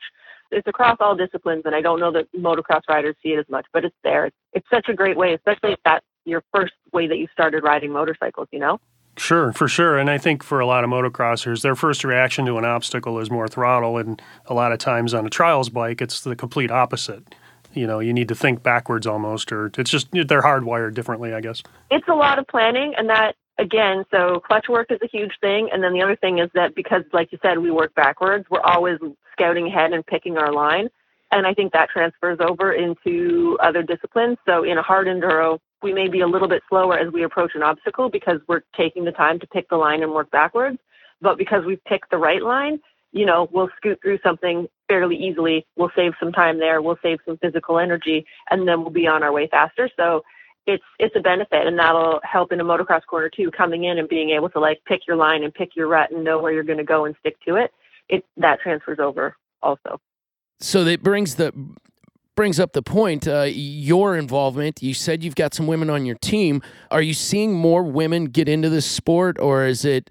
It's 0.50 0.66
across 0.66 0.96
all 1.00 1.14
disciplines, 1.14 1.62
and 1.66 1.74
I 1.74 1.82
don't 1.82 2.00
know 2.00 2.10
that 2.12 2.32
motocross 2.32 2.80
riders 2.88 3.16
see 3.22 3.30
it 3.30 3.38
as 3.38 3.48
much, 3.50 3.66
but 3.72 3.84
it's 3.84 3.96
there. 4.02 4.30
It's, 4.54 4.66
such 4.70 4.88
a 4.88 4.94
great 4.94 5.16
way, 5.16 5.34
especially 5.34 5.72
if 5.72 5.78
that's 5.84 6.04
your 6.24 6.42
first 6.54 6.72
way 6.92 7.06
that 7.06 7.18
you 7.18 7.26
started 7.32 7.62
riding 7.62 7.92
motorcycles, 7.92 8.48
you 8.50 8.58
know? 8.58 8.80
Sure, 9.18 9.52
for 9.52 9.66
sure. 9.66 9.98
And 9.98 10.08
I 10.08 10.16
think 10.16 10.42
for 10.42 10.60
a 10.60 10.66
lot 10.66 10.84
of 10.84 10.90
motocrossers, 10.90 11.62
their 11.62 11.74
first 11.74 12.04
reaction 12.04 12.46
to 12.46 12.56
an 12.56 12.64
obstacle 12.64 13.18
is 13.18 13.30
more 13.30 13.48
throttle. 13.48 13.98
And 13.98 14.22
a 14.46 14.54
lot 14.54 14.72
of 14.72 14.78
times 14.78 15.12
on 15.12 15.26
a 15.26 15.30
trials 15.30 15.68
bike, 15.68 16.00
it's 16.00 16.20
the 16.20 16.36
complete 16.36 16.70
opposite. 16.70 17.34
You 17.74 17.86
know 17.86 18.00
you 18.00 18.12
need 18.12 18.28
to 18.28 18.34
think 18.34 18.62
backwards 18.62 19.06
almost 19.06 19.52
or 19.52 19.70
it's 19.76 19.90
just 19.90 20.08
they're 20.10 20.42
hardwired 20.42 20.94
differently 20.94 21.34
i 21.34 21.40
guess. 21.40 21.62
It's 21.90 22.08
a 22.08 22.14
lot 22.14 22.38
of 22.38 22.46
planning 22.48 22.94
and 22.96 23.08
that 23.10 23.36
again 23.58 24.04
so 24.10 24.40
clutch 24.40 24.68
work 24.68 24.90
is 24.90 24.98
a 25.02 25.06
huge 25.06 25.32
thing. 25.40 25.68
And 25.70 25.82
then 25.82 25.92
the 25.92 26.02
other 26.02 26.16
thing 26.16 26.38
is 26.38 26.48
that 26.54 26.74
because 26.74 27.02
like 27.12 27.30
you 27.30 27.38
said 27.42 27.58
we 27.58 27.70
work 27.70 27.94
backwards 27.94 28.46
we're 28.50 28.62
always 28.62 28.98
scouting 29.32 29.66
ahead 29.66 29.92
and 29.92 30.04
picking 30.04 30.38
our 30.38 30.50
line. 30.52 30.88
And 31.30 31.46
i 31.46 31.52
think 31.52 31.72
that 31.74 31.90
transfers 31.90 32.38
over 32.40 32.72
into 32.72 33.58
other 33.62 33.82
disciplines. 33.82 34.38
So 34.46 34.64
in 34.64 34.78
a 34.78 34.82
hard 34.82 35.06
enduro 35.06 35.58
we 35.82 35.92
may 35.92 36.08
be 36.08 36.20
a 36.20 36.26
little 36.26 36.48
bit 36.48 36.62
slower 36.68 36.98
as 36.98 37.12
we 37.12 37.22
approach 37.22 37.52
an 37.54 37.62
obstacle 37.62 38.08
because 38.08 38.40
we're 38.48 38.62
taking 38.76 39.04
the 39.04 39.12
time 39.12 39.38
to 39.40 39.46
pick 39.46 39.68
the 39.68 39.76
line 39.76 40.02
and 40.02 40.12
work 40.12 40.30
backwards 40.30 40.78
but 41.20 41.38
because 41.38 41.64
we've 41.64 41.82
picked 41.84 42.10
the 42.10 42.16
right 42.16 42.42
line 42.42 42.80
you 43.12 43.24
know, 43.24 43.48
we'll 43.52 43.70
scoot 43.76 43.98
through 44.02 44.18
something 44.22 44.68
fairly 44.86 45.16
easily. 45.16 45.66
We'll 45.76 45.90
save 45.96 46.12
some 46.20 46.32
time 46.32 46.58
there. 46.58 46.82
We'll 46.82 46.98
save 47.02 47.18
some 47.24 47.38
physical 47.38 47.78
energy, 47.78 48.26
and 48.50 48.68
then 48.68 48.80
we'll 48.80 48.90
be 48.90 49.06
on 49.06 49.22
our 49.22 49.32
way 49.32 49.48
faster. 49.50 49.88
So 49.96 50.22
it's 50.66 50.84
it's 50.98 51.16
a 51.16 51.20
benefit, 51.20 51.66
and 51.66 51.78
that'll 51.78 52.20
help 52.22 52.52
in 52.52 52.60
a 52.60 52.64
motocross 52.64 53.06
corner 53.06 53.30
too. 53.30 53.50
Coming 53.50 53.84
in 53.84 53.98
and 53.98 54.08
being 54.08 54.30
able 54.30 54.50
to 54.50 54.60
like 54.60 54.80
pick 54.86 55.06
your 55.06 55.16
line 55.16 55.42
and 55.42 55.54
pick 55.54 55.74
your 55.74 55.88
rut 55.88 56.10
and 56.10 56.22
know 56.22 56.38
where 56.38 56.52
you're 56.52 56.64
going 56.64 56.78
to 56.78 56.84
go 56.84 57.06
and 57.06 57.14
stick 57.20 57.36
to 57.46 57.56
it. 57.56 57.72
It 58.08 58.24
that 58.36 58.60
transfers 58.60 58.98
over 58.98 59.36
also. 59.62 60.00
So 60.60 60.84
that 60.84 61.02
brings 61.02 61.36
the 61.36 61.52
brings 62.38 62.60
up 62.60 62.72
the 62.72 62.82
point 62.82 63.26
uh, 63.26 63.48
your 63.50 64.16
involvement. 64.16 64.80
You 64.80 64.94
said 64.94 65.24
you've 65.24 65.34
got 65.34 65.54
some 65.54 65.66
women 65.66 65.90
on 65.90 66.06
your 66.06 66.14
team. 66.14 66.62
Are 66.88 67.02
you 67.02 67.12
seeing 67.12 67.52
more 67.52 67.82
women 67.82 68.26
get 68.26 68.48
into 68.48 68.70
this 68.70 68.86
sport 68.86 69.40
or 69.40 69.66
is 69.66 69.84
it 69.84 70.08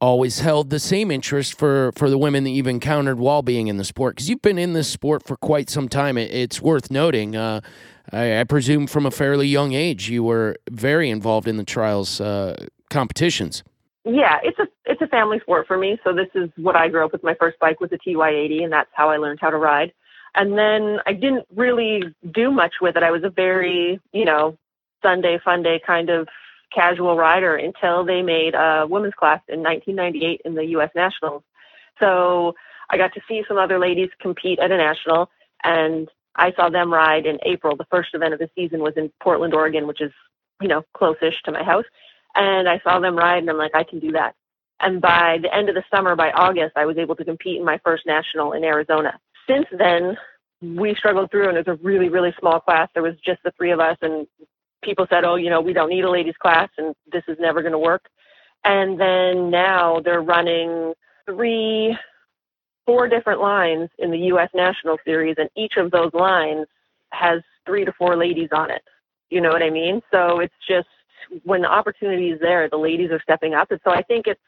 always 0.00 0.40
held 0.40 0.70
the 0.70 0.80
same 0.80 1.12
interest 1.12 1.56
for 1.56 1.92
for 1.92 2.10
the 2.10 2.18
women 2.18 2.42
that 2.42 2.50
you've 2.50 2.66
encountered 2.66 3.20
while 3.20 3.42
being 3.42 3.68
in 3.68 3.76
the 3.76 3.84
sport? 3.84 4.16
Because 4.16 4.28
you've 4.28 4.42
been 4.42 4.58
in 4.58 4.72
this 4.72 4.88
sport 4.88 5.24
for 5.24 5.36
quite 5.36 5.70
some 5.70 5.88
time. 5.88 6.18
It, 6.18 6.32
it's 6.32 6.60
worth 6.60 6.90
noting 6.90 7.36
uh, 7.36 7.60
I, 8.10 8.40
I, 8.40 8.42
presume 8.42 8.88
from 8.88 9.06
a 9.06 9.12
fairly 9.12 9.46
young 9.46 9.74
age 9.74 10.10
you 10.10 10.24
were 10.24 10.56
very 10.72 11.08
involved 11.08 11.46
in 11.46 11.56
the 11.56 11.62
trials 11.62 12.20
uh, 12.20 12.56
competitions. 12.90 13.62
Yeah 14.04 14.40
it's 14.42 14.58
a 14.58 14.66
it's 14.86 15.02
a 15.02 15.06
family 15.06 15.38
sport 15.38 15.68
for 15.68 15.78
me. 15.78 16.00
So 16.02 16.12
this 16.12 16.30
is 16.34 16.50
what 16.56 16.74
i 16.74 16.88
grew 16.88 17.04
up 17.04 17.12
with. 17.12 17.22
My 17.22 17.36
first 17.38 17.60
bike 17.60 17.80
was 17.80 17.92
a 17.92 17.98
ty80 17.98 18.64
and 18.64 18.72
that's 18.72 18.90
how 18.92 19.08
i 19.08 19.18
learned 19.18 19.38
how 19.40 19.50
to 19.50 19.56
ride 19.56 19.92
and 20.34 20.58
then 20.58 20.98
i 21.06 21.12
didn't 21.12 21.46
really 21.54 22.02
do 22.32 22.50
much 22.50 22.74
with 22.80 22.96
it 22.96 23.02
i 23.02 23.10
was 23.10 23.24
a 23.24 23.30
very 23.30 24.00
you 24.12 24.24
know 24.24 24.56
sunday 25.02 25.38
fun 25.44 25.62
day 25.62 25.80
kind 25.86 26.10
of 26.10 26.28
casual 26.74 27.16
rider 27.16 27.56
until 27.56 28.04
they 28.04 28.22
made 28.22 28.54
a 28.54 28.86
women's 28.88 29.14
class 29.14 29.40
in 29.48 29.62
1998 29.62 30.42
in 30.44 30.54
the 30.54 30.64
U.S. 30.76 30.90
Nationals. 30.94 31.42
So 32.00 32.54
I 32.90 32.96
got 32.96 33.14
to 33.14 33.20
see 33.28 33.44
some 33.46 33.58
other 33.58 33.78
ladies 33.78 34.10
compete 34.20 34.58
at 34.58 34.72
a 34.72 34.76
national, 34.76 35.30
and 35.62 36.08
I 36.34 36.52
saw 36.52 36.68
them 36.68 36.92
ride 36.92 37.26
in 37.26 37.38
April. 37.44 37.76
The 37.76 37.86
first 37.90 38.14
event 38.14 38.34
of 38.34 38.40
the 38.40 38.50
season 38.54 38.80
was 38.80 38.94
in 38.96 39.12
Portland, 39.22 39.54
Oregon, 39.54 39.86
which 39.86 40.00
is 40.00 40.12
you 40.60 40.68
know 40.68 40.84
close-ish 40.94 41.42
to 41.44 41.52
my 41.52 41.62
house. 41.62 41.84
And 42.34 42.68
I 42.68 42.80
saw 42.80 42.98
them 42.98 43.16
ride, 43.16 43.38
and 43.38 43.50
I'm 43.50 43.58
like, 43.58 43.74
I 43.74 43.84
can 43.84 44.00
do 44.00 44.12
that. 44.12 44.34
And 44.80 45.00
by 45.00 45.38
the 45.40 45.54
end 45.54 45.68
of 45.68 45.76
the 45.76 45.84
summer, 45.94 46.16
by 46.16 46.32
August, 46.32 46.72
I 46.76 46.84
was 46.84 46.98
able 46.98 47.14
to 47.16 47.24
compete 47.24 47.58
in 47.58 47.64
my 47.64 47.78
first 47.84 48.04
national 48.06 48.52
in 48.52 48.64
Arizona. 48.64 49.18
Since 49.48 49.66
then, 49.76 50.16
we 50.62 50.94
struggled 50.94 51.30
through, 51.30 51.48
and 51.48 51.58
it 51.58 51.66
was 51.66 51.78
a 51.78 51.82
really, 51.82 52.08
really 52.08 52.34
small 52.38 52.60
class. 52.60 52.88
There 52.94 53.02
was 53.02 53.14
just 53.24 53.42
the 53.44 53.52
three 53.58 53.72
of 53.72 53.80
us, 53.80 53.96
and 54.02 54.26
people 54.84 55.06
said, 55.10 55.24
oh, 55.24 55.36
you 55.36 55.50
know, 55.50 55.60
we 55.60 55.72
don't 55.72 55.88
need 55.88 56.04
a 56.04 56.10
ladies 56.10 56.36
class 56.40 56.68
and 56.78 56.94
this 57.10 57.22
is 57.26 57.36
never 57.40 57.62
going 57.62 57.72
to 57.72 57.78
work. 57.78 58.04
And 58.64 59.00
then 59.00 59.50
now 59.50 60.00
they're 60.04 60.22
running 60.22 60.94
three, 61.26 61.96
four 62.86 63.08
different 63.08 63.40
lines 63.40 63.88
in 63.98 64.10
the 64.10 64.18
U.S. 64.18 64.50
National 64.54 64.98
Series, 65.04 65.36
and 65.38 65.48
each 65.56 65.74
of 65.76 65.90
those 65.90 66.12
lines 66.14 66.66
has 67.10 67.40
three 67.66 67.84
to 67.84 67.92
four 67.92 68.16
ladies 68.16 68.50
on 68.52 68.70
it. 68.70 68.82
You 69.30 69.40
know 69.40 69.50
what 69.50 69.62
I 69.62 69.70
mean? 69.70 70.00
So 70.12 70.40
it's 70.40 70.54
just 70.68 70.88
when 71.44 71.62
the 71.62 71.68
opportunity 71.68 72.30
is 72.30 72.40
there, 72.40 72.68
the 72.68 72.76
ladies 72.76 73.10
are 73.10 73.20
stepping 73.22 73.54
up, 73.54 73.70
and 73.70 73.80
so 73.84 73.90
I 73.90 74.02
think 74.02 74.26
it's, 74.26 74.40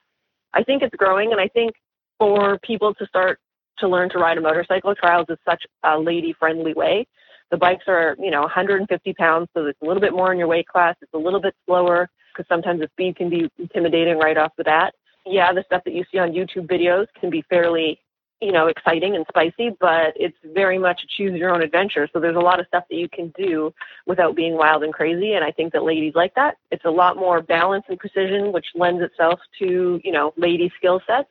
I 0.55 0.63
think 0.63 0.83
it's 0.83 0.95
growing, 0.97 1.33
and 1.33 1.41
I 1.41 1.49
think 1.49 1.75
for 2.19 2.59
people 2.61 2.95
to 2.95 3.07
start 3.07 3.39
to 3.79 3.89
learn 3.89 4.11
to 4.11 4.19
ride 4.19 4.39
a 4.39 4.41
motorcycle, 4.41 4.95
trials 4.95 5.27
is 5.29 5.39
such 5.45 5.65
a 5.85 5.99
lady-friendly 5.99 6.75
way 6.75 7.07
the 7.51 7.57
bikes 7.57 7.85
are, 7.87 8.17
you 8.19 8.31
know, 8.31 8.41
150 8.41 9.15
pounds, 9.15 9.49
so 9.55 9.67
it's 9.67 9.81
a 9.83 9.85
little 9.85 10.01
bit 10.01 10.13
more 10.13 10.33
in 10.33 10.39
your 10.39 10.49
weight 10.49 10.67
class. 10.67 10.97
It's 11.01 11.15
a 11.15 11.19
little 11.19 11.41
bit 11.41 11.55
slower 11.65 12.09
because 12.33 12.49
sometimes 12.49 12.81
the 12.81 12.89
speed 12.93 13.17
can 13.17 13.31
be 13.31 13.49
intimidating 13.59 14.19
right 14.19 14.37
off 14.37 14.53
the 14.57 14.65
bat. 14.65 14.95
Yeah, 15.25 15.53
the 15.53 15.63
stuff 15.67 15.83
that 15.85 15.95
you 15.95 16.05
see 16.11 16.19
on 16.19 16.33
YouTube 16.33 16.69
videos 16.69 17.07
can 17.21 17.31
be 17.31 17.43
fairly 17.49 18.01
you 18.41 18.53
know, 18.53 18.67
exciting 18.67 19.17
and 19.17 19.25
spicy, 19.29 19.71
but 19.81 20.13
it's 20.15 20.37
very 20.53 20.79
much 20.79 21.01
choose 21.17 21.33
your 21.39 21.55
own 21.55 21.63
adventure. 21.63 22.07
So 22.13 22.21
there's 22.21 22.37
a 22.37 22.41
lot 22.41 22.61
of 22.61 22.67
stuff 22.67 22.85
that 22.91 22.97
you 22.97 23.09
can 23.09 23.33
do 23.37 23.73
without 24.07 24.37
being 24.37 24.59
wild 24.59 24.83
and 24.83 24.93
crazy. 24.93 25.33
And 25.33 25.45
I 25.45 25.51
think 25.51 25.73
that 25.73 25.85
ladies 25.85 26.13
like 26.15 26.35
that. 26.35 26.57
It's 26.71 26.85
a 26.85 26.91
lot 26.91 27.17
more 27.17 27.41
balance 27.41 27.85
and 27.89 27.99
precision, 27.99 28.53
which 28.53 28.67
lends 28.75 29.03
itself 29.03 29.41
to, 29.61 30.01
you 30.05 30.13
know, 30.13 30.35
lady 30.37 30.71
skill 30.77 31.01
sets. 31.07 31.31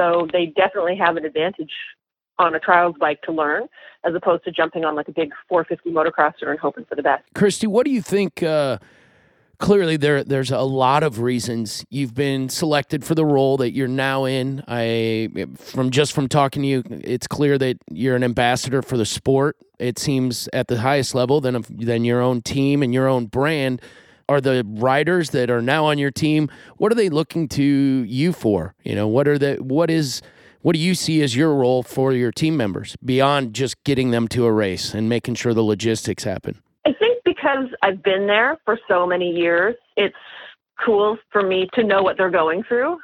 So 0.00 0.26
they 0.32 0.46
definitely 0.46 0.96
have 0.96 1.16
an 1.16 1.26
advantage 1.26 1.72
on 2.38 2.54
a 2.54 2.58
trials 2.58 2.94
bike 2.98 3.20
to 3.22 3.32
learn 3.32 3.68
as 4.02 4.14
opposed 4.14 4.44
to 4.44 4.50
jumping 4.50 4.82
on 4.82 4.94
like 4.94 5.08
a 5.08 5.12
big 5.12 5.30
450 5.46 5.90
motocrosser 5.90 6.48
and 6.48 6.58
hoping 6.58 6.86
for 6.86 6.94
the 6.94 7.02
best. 7.02 7.22
Christy, 7.34 7.66
what 7.66 7.84
do 7.84 7.92
you 7.92 8.00
think? 8.00 8.42
Uh, 8.42 8.78
clearly, 9.58 9.98
there 9.98 10.24
there's 10.24 10.50
a 10.50 10.62
lot 10.62 11.02
of 11.02 11.20
reasons 11.20 11.84
you've 11.90 12.14
been 12.14 12.48
selected 12.48 13.04
for 13.04 13.14
the 13.14 13.26
role 13.26 13.58
that 13.58 13.72
you're 13.72 13.88
now 13.88 14.24
in. 14.24 14.64
I 14.66 15.28
from 15.58 15.90
just 15.90 16.14
from 16.14 16.28
talking 16.28 16.62
to 16.62 16.68
you, 16.68 16.82
it's 16.88 17.26
clear 17.26 17.58
that 17.58 17.76
you're 17.90 18.16
an 18.16 18.24
ambassador 18.24 18.80
for 18.80 18.96
the 18.96 19.04
sport. 19.04 19.58
It 19.78 19.98
seems 19.98 20.48
at 20.54 20.68
the 20.68 20.80
highest 20.80 21.14
level 21.14 21.42
than 21.42 21.62
than 21.68 22.06
your 22.06 22.22
own 22.22 22.40
team 22.40 22.82
and 22.82 22.94
your 22.94 23.06
own 23.06 23.26
brand. 23.26 23.82
Are 24.30 24.40
the 24.40 24.64
riders 24.64 25.30
that 25.30 25.50
are 25.50 25.60
now 25.60 25.86
on 25.86 25.98
your 25.98 26.12
team? 26.12 26.48
What 26.76 26.92
are 26.92 26.94
they 26.94 27.08
looking 27.08 27.48
to 27.48 27.64
you 27.64 28.32
for? 28.32 28.76
You 28.84 28.94
know, 28.94 29.08
what 29.08 29.26
are 29.26 29.36
the 29.36 29.56
what 29.56 29.90
is 29.90 30.22
what 30.62 30.74
do 30.74 30.78
you 30.78 30.94
see 30.94 31.20
as 31.20 31.34
your 31.34 31.52
role 31.52 31.82
for 31.82 32.12
your 32.12 32.30
team 32.30 32.56
members 32.56 32.96
beyond 33.04 33.54
just 33.54 33.82
getting 33.82 34.12
them 34.12 34.28
to 34.28 34.46
a 34.46 34.52
race 34.52 34.94
and 34.94 35.08
making 35.08 35.34
sure 35.34 35.52
the 35.52 35.64
logistics 35.64 36.22
happen? 36.22 36.62
I 36.86 36.92
think 36.92 37.18
because 37.24 37.66
I've 37.82 38.04
been 38.04 38.28
there 38.28 38.56
for 38.64 38.78
so 38.86 39.04
many 39.04 39.30
years, 39.30 39.74
it's 39.96 40.14
cool 40.86 41.18
for 41.32 41.42
me 41.42 41.68
to 41.74 41.82
know 41.82 42.04
what 42.04 42.16
they're 42.16 42.30
going 42.30 42.62
through. 42.62 42.98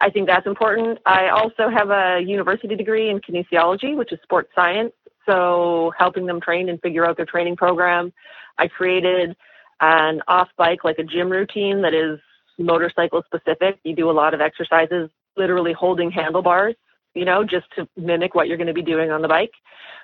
I 0.00 0.10
think 0.10 0.26
that's 0.26 0.46
important. 0.48 0.98
I 1.06 1.28
also 1.28 1.68
have 1.68 1.90
a 1.90 2.20
university 2.20 2.74
degree 2.74 3.10
in 3.10 3.20
kinesiology, 3.20 3.96
which 3.96 4.12
is 4.12 4.18
sports 4.24 4.50
science. 4.56 4.92
So 5.24 5.92
helping 5.96 6.26
them 6.26 6.40
train 6.40 6.68
and 6.68 6.80
figure 6.80 7.06
out 7.06 7.16
their 7.16 7.26
training 7.26 7.54
program. 7.54 8.12
I 8.58 8.66
created 8.66 9.36
an 9.80 10.22
off 10.28 10.48
bike, 10.56 10.84
like 10.84 10.98
a 10.98 11.04
gym 11.04 11.30
routine 11.30 11.82
that 11.82 11.94
is 11.94 12.18
motorcycle 12.58 13.22
specific. 13.26 13.78
You 13.84 13.94
do 13.94 14.10
a 14.10 14.12
lot 14.12 14.34
of 14.34 14.40
exercises 14.40 15.10
literally 15.36 15.72
holding 15.72 16.10
handlebars, 16.10 16.74
you 17.14 17.24
know, 17.24 17.44
just 17.44 17.66
to 17.76 17.88
mimic 17.96 18.34
what 18.34 18.48
you're 18.48 18.56
going 18.56 18.66
to 18.66 18.74
be 18.74 18.82
doing 18.82 19.10
on 19.10 19.22
the 19.22 19.28
bike. 19.28 19.52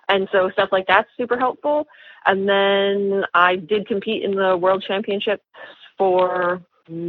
And 0.09 0.29
so 0.33 0.51
stuff 0.51 0.69
like 0.71 0.87
that's 0.87 1.09
super 1.17 1.39
helpful. 1.39 1.87
And 2.27 2.49
then 2.49 3.25
I 3.35 3.57
did 3.57 3.87
compete 3.87 4.23
in 4.23 4.35
the 4.35 4.57
world 4.57 4.85
championship 4.87 5.43
for 5.99 6.63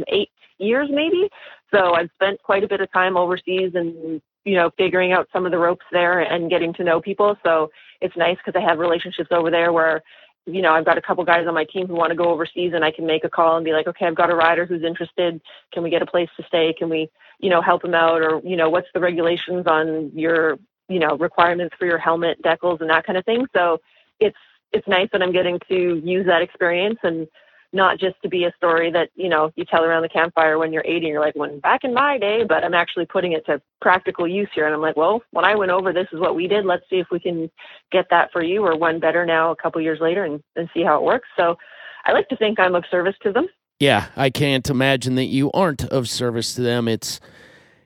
eight 0.08 0.30
years 0.58 0.88
maybe. 0.90 1.28
So 1.72 1.94
I've 1.94 2.10
spent 2.14 2.42
quite 2.42 2.64
a 2.64 2.68
bit 2.68 2.80
of 2.80 2.92
time 2.92 3.16
overseas 3.16 3.72
and, 3.74 4.20
you 4.44 4.54
know, 4.54 4.70
figuring 4.76 5.12
out 5.12 5.28
some 5.32 5.44
of 5.44 5.52
the 5.52 5.58
ropes 5.58 5.84
there 5.92 6.20
and 6.20 6.50
getting 6.50 6.72
to 6.74 6.84
know 6.84 7.00
people. 7.00 7.36
So 7.44 7.70
it's 8.00 8.16
nice 8.16 8.36
because 8.44 8.60
I 8.60 8.68
have 8.68 8.78
relationships 8.78 9.30
over 9.30 9.50
there 9.50 9.72
where 9.72 10.02
you 10.46 10.62
know, 10.62 10.72
I've 10.72 10.84
got 10.84 10.96
a 10.96 11.02
couple 11.02 11.24
guys 11.24 11.46
on 11.46 11.54
my 11.54 11.64
team 11.64 11.88
who 11.88 11.94
want 11.94 12.10
to 12.10 12.16
go 12.16 12.30
overseas 12.30 12.72
and 12.74 12.84
I 12.84 12.92
can 12.92 13.04
make 13.04 13.24
a 13.24 13.28
call 13.28 13.56
and 13.56 13.64
be 13.64 13.72
like, 13.72 13.88
okay, 13.88 14.06
I've 14.06 14.14
got 14.14 14.30
a 14.30 14.36
rider 14.36 14.64
who's 14.64 14.84
interested. 14.84 15.40
Can 15.72 15.82
we 15.82 15.90
get 15.90 16.02
a 16.02 16.06
place 16.06 16.28
to 16.36 16.46
stay? 16.46 16.72
Can 16.72 16.88
we, 16.88 17.10
you 17.40 17.50
know, 17.50 17.60
help 17.60 17.84
him 17.84 17.94
out? 17.94 18.22
Or, 18.22 18.40
you 18.44 18.56
know, 18.56 18.70
what's 18.70 18.88
the 18.94 19.00
regulations 19.00 19.66
on 19.66 20.12
your, 20.14 20.58
you 20.88 21.00
know, 21.00 21.16
requirements 21.16 21.74
for 21.78 21.86
your 21.86 21.98
helmet, 21.98 22.40
decals 22.42 22.80
and 22.80 22.88
that 22.90 23.04
kind 23.04 23.18
of 23.18 23.24
thing. 23.24 23.46
So 23.54 23.80
it's, 24.20 24.36
it's 24.72 24.86
nice 24.86 25.08
that 25.12 25.22
I'm 25.22 25.32
getting 25.32 25.58
to 25.68 26.00
use 26.04 26.26
that 26.26 26.42
experience 26.42 26.98
and 27.02 27.26
not 27.72 27.98
just 27.98 28.16
to 28.22 28.28
be 28.28 28.44
a 28.44 28.52
story 28.56 28.90
that 28.90 29.10
you 29.14 29.28
know 29.28 29.50
you 29.56 29.64
tell 29.64 29.84
around 29.84 30.02
the 30.02 30.08
campfire 30.08 30.58
when 30.58 30.72
you're 30.72 30.84
80 30.84 30.96
and 30.96 31.06
you're 31.08 31.20
like 31.20 31.34
when 31.36 31.60
back 31.60 31.84
in 31.84 31.92
my 31.94 32.18
day 32.18 32.44
but 32.48 32.64
i'm 32.64 32.74
actually 32.74 33.06
putting 33.06 33.32
it 33.32 33.44
to 33.46 33.60
practical 33.80 34.26
use 34.26 34.48
here. 34.54 34.66
And 34.66 34.74
i'm 34.74 34.80
like 34.80 34.96
well 34.96 35.22
when 35.30 35.44
i 35.44 35.54
went 35.54 35.70
over 35.70 35.92
this 35.92 36.08
is 36.12 36.20
what 36.20 36.34
we 36.34 36.48
did. 36.48 36.64
Let's 36.64 36.84
see 36.90 36.96
if 36.96 37.08
we 37.10 37.20
can 37.20 37.50
get 37.92 38.06
that 38.10 38.30
for 38.32 38.42
you 38.42 38.64
or 38.64 38.76
one 38.76 39.00
better 39.00 39.26
now 39.26 39.50
a 39.50 39.56
couple 39.56 39.80
years 39.80 39.98
later 40.00 40.24
and, 40.24 40.42
and 40.56 40.68
see 40.74 40.82
how 40.82 40.96
it 40.96 41.02
works. 41.04 41.28
So 41.36 41.56
i 42.04 42.12
like 42.12 42.28
to 42.28 42.36
think 42.36 42.58
i'm 42.60 42.74
of 42.74 42.84
service 42.90 43.16
to 43.22 43.32
them. 43.32 43.46
Yeah 43.78 44.06
i 44.16 44.30
can't 44.30 44.68
imagine 44.70 45.14
that 45.16 45.26
you 45.26 45.50
aren't 45.52 45.84
of 45.84 46.08
service 46.08 46.54
to 46.54 46.62
them. 46.62 46.88
It's 46.88 47.20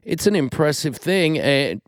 it's 0.02 0.26
an 0.26 0.34
impressive 0.34 0.96
thing. 0.96 1.38
And 1.38 1.82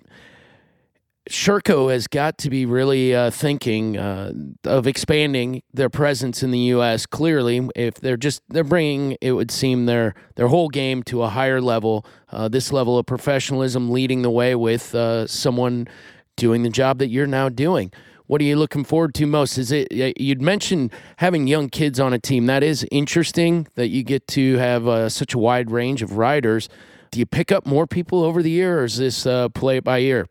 Sherco 1.30 1.90
has 1.92 2.08
got 2.08 2.37
to 2.38 2.50
be 2.50 2.66
really 2.66 3.14
uh, 3.14 3.30
thinking 3.30 3.96
uh, 3.96 4.32
of 4.64 4.88
expanding 4.88 5.62
their 5.72 5.88
presence 5.88 6.42
in 6.42 6.50
the 6.50 6.58
U.S. 6.58 7.06
Clearly, 7.06 7.68
if 7.76 7.94
they're 7.94 8.16
just 8.16 8.42
they're 8.48 8.64
bringing, 8.64 9.16
it 9.20 9.32
would 9.32 9.50
seem 9.50 9.87
their 9.87 10.14
their 10.35 10.48
whole 10.48 10.68
game 10.68 11.02
to 11.04 11.22
a 11.22 11.28
higher 11.28 11.61
level. 11.61 12.04
Uh, 12.30 12.48
this 12.48 12.72
level 12.72 12.98
of 12.98 13.06
professionalism, 13.06 13.90
leading 13.90 14.22
the 14.22 14.30
way 14.30 14.54
with 14.56 14.94
uh, 14.94 15.26
someone 15.26 15.87
doing 16.37 16.62
the 16.62 16.70
job 16.70 16.98
that 16.98 17.08
you're 17.08 17.26
now 17.26 17.48
doing. 17.48 17.92
What 18.26 18.40
are 18.40 18.44
you 18.44 18.56
looking 18.56 18.82
forward 18.82 19.14
to 19.16 19.26
most? 19.26 19.58
Is 19.58 19.70
it 19.70 19.92
you'd 20.20 20.42
mentioned 20.42 20.92
having 21.18 21.46
young 21.46 21.68
kids 21.68 22.00
on 22.00 22.12
a 22.12 22.18
team? 22.18 22.46
That 22.46 22.64
is 22.64 22.85
interesting 22.90 23.68
that 23.76 23.88
you 23.88 24.02
get 24.02 24.26
to 24.28 24.56
have 24.56 24.88
uh, 24.88 25.08
such 25.08 25.35
a 25.35 25.38
wide 25.38 25.70
range 25.70 26.02
of 26.02 26.16
riders. 26.16 26.68
Do 27.12 27.20
you 27.20 27.26
pick 27.26 27.52
up 27.52 27.64
more 27.66 27.87
people 27.87 28.24
over 28.24 28.42
the 28.42 28.50
year, 28.50 28.80
or 28.80 28.85
is 28.85 28.96
this 28.96 29.24
uh, 29.26 29.50
play 29.50 29.76
it 29.76 29.85
by 29.85 30.00
ear? 30.00 30.26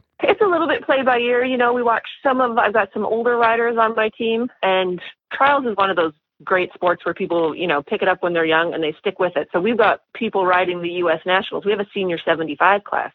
Little 0.51 0.67
bit 0.67 0.85
play 0.85 1.01
by 1.01 1.17
ear. 1.19 1.45
You 1.45 1.55
know, 1.55 1.71
we 1.71 1.81
watch 1.81 2.05
some 2.21 2.41
of, 2.41 2.57
I've 2.57 2.73
got 2.73 2.89
some 2.93 3.05
older 3.05 3.37
riders 3.37 3.77
on 3.79 3.95
my 3.95 4.09
team, 4.09 4.49
and 4.61 5.01
trials 5.31 5.65
is 5.65 5.77
one 5.77 5.89
of 5.89 5.95
those 5.95 6.11
great 6.43 6.73
sports 6.73 7.05
where 7.05 7.13
people, 7.13 7.55
you 7.55 7.67
know, 7.67 7.81
pick 7.81 8.01
it 8.01 8.09
up 8.09 8.21
when 8.21 8.33
they're 8.33 8.43
young 8.43 8.73
and 8.73 8.83
they 8.83 8.93
stick 8.99 9.17
with 9.17 9.37
it. 9.37 9.47
So 9.53 9.61
we've 9.61 9.77
got 9.77 10.01
people 10.13 10.45
riding 10.45 10.81
the 10.81 10.89
U.S. 10.89 11.21
Nationals. 11.25 11.63
We 11.63 11.71
have 11.71 11.79
a 11.79 11.87
senior 11.93 12.17
75 12.23 12.83
class, 12.83 13.13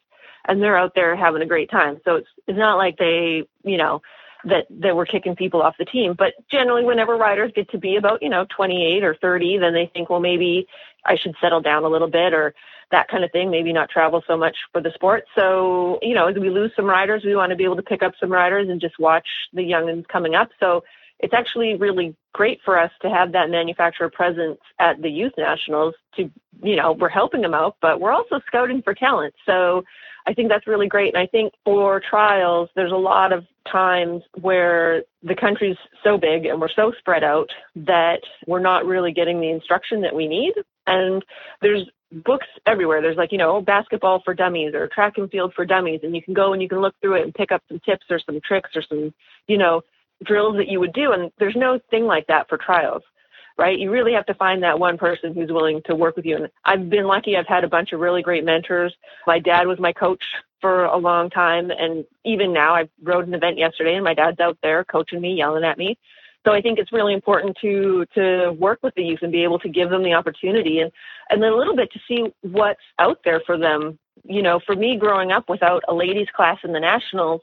and 0.48 0.62
they're 0.62 0.78
out 0.78 0.92
there 0.94 1.14
having 1.14 1.42
a 1.42 1.46
great 1.46 1.70
time. 1.70 2.00
So 2.06 2.16
it's 2.16 2.28
it's 2.46 2.58
not 2.58 2.78
like 2.78 2.96
they, 2.96 3.42
you 3.64 3.76
know, 3.76 4.00
that 4.44 4.66
that 4.70 4.96
we're 4.96 5.04
kicking 5.04 5.36
people 5.36 5.60
off 5.60 5.74
the 5.78 5.84
team. 5.84 6.14
But 6.16 6.32
generally, 6.50 6.84
whenever 6.84 7.16
riders 7.16 7.52
get 7.54 7.70
to 7.70 7.78
be 7.78 7.96
about, 7.96 8.22
you 8.22 8.30
know, 8.30 8.46
28 8.56 9.04
or 9.04 9.14
30, 9.14 9.58
then 9.58 9.74
they 9.74 9.90
think, 9.92 10.08
well, 10.08 10.20
maybe 10.20 10.66
I 11.04 11.16
should 11.16 11.34
settle 11.40 11.60
down 11.60 11.84
a 11.84 11.88
little 11.88 12.10
bit 12.10 12.32
or 12.32 12.54
that 12.90 13.08
kind 13.08 13.24
of 13.24 13.32
thing, 13.32 13.50
maybe 13.50 13.72
not 13.72 13.90
travel 13.90 14.22
so 14.26 14.36
much 14.36 14.56
for 14.72 14.80
the 14.80 14.92
sport. 14.92 15.24
So, 15.34 15.98
you 16.02 16.14
know, 16.14 16.28
as 16.28 16.36
we 16.36 16.50
lose 16.50 16.72
some 16.76 16.86
riders, 16.86 17.24
we 17.24 17.34
want 17.34 17.50
to 17.50 17.56
be 17.56 17.64
able 17.64 17.76
to 17.76 17.82
pick 17.82 18.02
up 18.02 18.14
some 18.20 18.30
riders 18.30 18.68
and 18.68 18.80
just 18.80 18.98
watch 18.98 19.26
the 19.52 19.62
youngins 19.62 20.06
coming 20.08 20.34
up. 20.34 20.50
So 20.60 20.84
it's 21.18 21.34
actually 21.34 21.76
really 21.76 22.14
great 22.32 22.60
for 22.64 22.78
us 22.78 22.90
to 23.02 23.10
have 23.10 23.32
that 23.32 23.50
manufacturer 23.50 24.10
presence 24.10 24.60
at 24.78 25.00
the 25.00 25.08
youth 25.08 25.32
nationals 25.38 25.94
to, 26.16 26.30
you 26.62 26.76
know, 26.76 26.92
we're 26.92 27.08
helping 27.08 27.40
them 27.40 27.54
out, 27.54 27.76
but 27.80 28.00
we're 28.00 28.12
also 28.12 28.40
scouting 28.46 28.82
for 28.82 28.94
talent. 28.94 29.34
So 29.46 29.82
I 30.26 30.34
think 30.34 30.48
that's 30.48 30.66
really 30.66 30.88
great. 30.88 31.14
And 31.14 31.22
I 31.22 31.26
think 31.26 31.52
for 31.64 32.00
trials, 32.00 32.68
there's 32.74 32.92
a 32.92 32.96
lot 32.96 33.32
of 33.32 33.44
times 33.70 34.22
where 34.40 35.04
the 35.22 35.34
country's 35.34 35.76
so 36.02 36.18
big 36.18 36.46
and 36.46 36.60
we're 36.60 36.68
so 36.68 36.92
spread 36.98 37.22
out 37.22 37.48
that 37.76 38.20
we're 38.46 38.60
not 38.60 38.86
really 38.86 39.12
getting 39.12 39.40
the 39.40 39.50
instruction 39.50 40.00
that 40.02 40.14
we 40.14 40.26
need. 40.26 40.54
And 40.86 41.24
there's 41.62 41.88
books 42.24 42.46
everywhere. 42.66 43.02
There's 43.02 43.16
like, 43.16 43.32
you 43.32 43.38
know, 43.38 43.60
basketball 43.60 44.20
for 44.24 44.34
dummies 44.34 44.74
or 44.74 44.88
track 44.88 45.14
and 45.16 45.30
field 45.30 45.52
for 45.54 45.64
dummies. 45.64 46.00
And 46.02 46.14
you 46.14 46.22
can 46.22 46.34
go 46.34 46.52
and 46.52 46.62
you 46.62 46.68
can 46.68 46.80
look 46.80 46.94
through 47.00 47.14
it 47.14 47.22
and 47.22 47.34
pick 47.34 47.52
up 47.52 47.62
some 47.68 47.80
tips 47.84 48.06
or 48.10 48.18
some 48.18 48.40
tricks 48.44 48.70
or 48.74 48.82
some, 48.82 49.14
you 49.46 49.58
know, 49.58 49.82
drills 50.24 50.56
that 50.56 50.68
you 50.68 50.80
would 50.80 50.92
do. 50.92 51.12
And 51.12 51.30
there's 51.38 51.56
no 51.56 51.78
thing 51.90 52.06
like 52.06 52.26
that 52.28 52.48
for 52.48 52.58
trials, 52.58 53.02
right? 53.58 53.78
You 53.78 53.90
really 53.90 54.12
have 54.12 54.26
to 54.26 54.34
find 54.34 54.62
that 54.62 54.78
one 54.78 54.98
person 54.98 55.34
who's 55.34 55.50
willing 55.50 55.80
to 55.86 55.94
work 55.94 56.16
with 56.16 56.24
you. 56.24 56.36
And 56.36 56.48
I've 56.64 56.90
been 56.90 57.06
lucky. 57.06 57.36
I've 57.36 57.46
had 57.46 57.64
a 57.64 57.68
bunch 57.68 57.92
of 57.92 58.00
really 58.00 58.22
great 58.22 58.44
mentors. 58.44 58.94
My 59.26 59.38
dad 59.38 59.66
was 59.66 59.78
my 59.78 59.92
coach 59.92 60.22
for 60.60 60.84
a 60.84 60.96
long 60.96 61.30
time. 61.30 61.70
And 61.70 62.04
even 62.24 62.52
now, 62.52 62.74
I 62.74 62.88
rode 63.02 63.26
an 63.26 63.34
event 63.34 63.58
yesterday 63.58 63.94
and 63.94 64.04
my 64.04 64.14
dad's 64.14 64.40
out 64.40 64.58
there 64.62 64.84
coaching 64.84 65.20
me, 65.20 65.34
yelling 65.34 65.64
at 65.64 65.78
me. 65.78 65.96
So 66.46 66.52
I 66.52 66.60
think 66.60 66.78
it's 66.78 66.92
really 66.92 67.12
important 67.12 67.56
to 67.60 68.06
to 68.14 68.52
work 68.52 68.78
with 68.84 68.94
the 68.94 69.02
youth 69.02 69.18
and 69.22 69.32
be 69.32 69.42
able 69.42 69.58
to 69.58 69.68
give 69.68 69.90
them 69.90 70.04
the 70.04 70.12
opportunity 70.12 70.78
and 70.78 70.92
and 71.30 71.42
then 71.42 71.50
a 71.50 71.56
little 71.56 71.74
bit 71.74 71.90
to 71.92 71.98
see 72.06 72.32
what's 72.42 72.80
out 73.00 73.18
there 73.24 73.42
for 73.44 73.58
them. 73.58 73.98
You 74.22 74.42
know, 74.42 74.60
for 74.64 74.76
me 74.76 74.96
growing 74.96 75.32
up 75.32 75.48
without 75.48 75.82
a 75.88 75.94
ladies 75.94 76.28
class 76.36 76.58
in 76.62 76.72
the 76.72 76.78
nationals, 76.78 77.40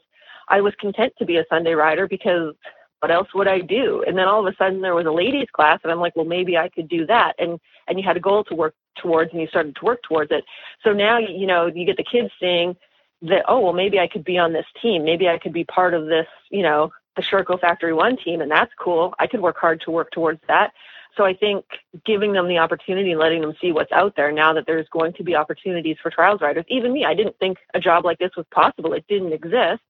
I 0.48 0.62
was 0.62 0.72
content 0.80 1.12
to 1.18 1.26
be 1.26 1.36
a 1.36 1.44
Sunday 1.50 1.74
rider 1.74 2.08
because 2.08 2.54
what 3.04 3.10
else 3.10 3.28
would 3.34 3.48
I 3.48 3.60
do? 3.60 4.02
And 4.06 4.16
then 4.16 4.26
all 4.28 4.40
of 4.40 4.50
a 4.50 4.56
sudden 4.56 4.80
there 4.80 4.94
was 4.94 5.04
a 5.04 5.10
ladies 5.10 5.48
class 5.52 5.78
and 5.82 5.92
I'm 5.92 6.00
like, 6.00 6.16
well 6.16 6.24
maybe 6.24 6.56
I 6.56 6.70
could 6.70 6.88
do 6.88 7.04
that. 7.04 7.34
And 7.38 7.60
and 7.86 7.98
you 7.98 8.04
had 8.06 8.16
a 8.16 8.20
goal 8.20 8.44
to 8.44 8.54
work 8.54 8.74
towards 8.96 9.30
and 9.30 9.42
you 9.42 9.46
started 9.46 9.76
to 9.76 9.84
work 9.84 10.02
towards 10.08 10.30
it. 10.32 10.42
So 10.82 10.94
now 10.94 11.18
you 11.18 11.46
know, 11.46 11.66
you 11.66 11.84
get 11.84 11.98
the 11.98 12.10
kids 12.10 12.30
seeing 12.40 12.74
that 13.20 13.44
oh 13.46 13.60
well 13.60 13.74
maybe 13.74 13.98
I 13.98 14.08
could 14.08 14.24
be 14.24 14.38
on 14.38 14.54
this 14.54 14.64
team. 14.80 15.04
Maybe 15.04 15.28
I 15.28 15.36
could 15.36 15.52
be 15.52 15.64
part 15.64 15.92
of 15.92 16.06
this, 16.06 16.26
you 16.48 16.62
know, 16.62 16.92
the 17.14 17.20
Sherco 17.20 17.60
Factory 17.60 17.92
One 17.92 18.16
team, 18.16 18.40
and 18.40 18.50
that's 18.50 18.72
cool. 18.80 19.12
I 19.18 19.26
could 19.26 19.42
work 19.42 19.58
hard 19.58 19.82
to 19.82 19.90
work 19.90 20.10
towards 20.10 20.40
that. 20.48 20.72
So 21.14 21.26
I 21.26 21.34
think 21.34 21.66
giving 22.06 22.32
them 22.32 22.48
the 22.48 22.56
opportunity 22.56 23.10
and 23.10 23.20
letting 23.20 23.42
them 23.42 23.54
see 23.60 23.70
what's 23.70 23.92
out 23.92 24.16
there 24.16 24.32
now 24.32 24.54
that 24.54 24.64
there's 24.66 24.88
going 24.88 25.12
to 25.12 25.22
be 25.22 25.36
opportunities 25.36 25.98
for 26.02 26.10
trials 26.10 26.40
riders. 26.40 26.64
Even 26.68 26.90
me, 26.90 27.04
I 27.04 27.12
didn't 27.12 27.38
think 27.38 27.58
a 27.74 27.80
job 27.80 28.06
like 28.06 28.18
this 28.18 28.34
was 28.34 28.46
possible. 28.50 28.94
It 28.94 29.04
didn't 29.08 29.34
exist. 29.34 29.82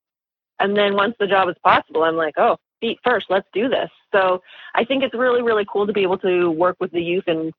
And 0.61 0.77
then 0.77 0.95
once 0.95 1.15
the 1.19 1.27
job 1.27 1.49
is 1.49 1.57
possible, 1.63 2.05
I'm 2.05 2.17
like, 2.17 2.35
oh, 2.37 2.59
feet 2.85 2.99
first, 3.03 3.27
let's 3.31 3.49
do 3.55 3.69
this. 3.69 3.91
So 4.13 4.43
I 4.75 4.85
think 4.85 5.03
it's 5.03 5.15
really, 5.15 5.41
really 5.41 5.67
cool 5.73 5.87
to 5.87 5.93
be 5.93 6.03
able 6.03 6.19
to 6.19 6.51
work 6.51 6.77
with 6.81 6.93
the 6.93 7.03
youth 7.03 7.25
and 7.27 7.53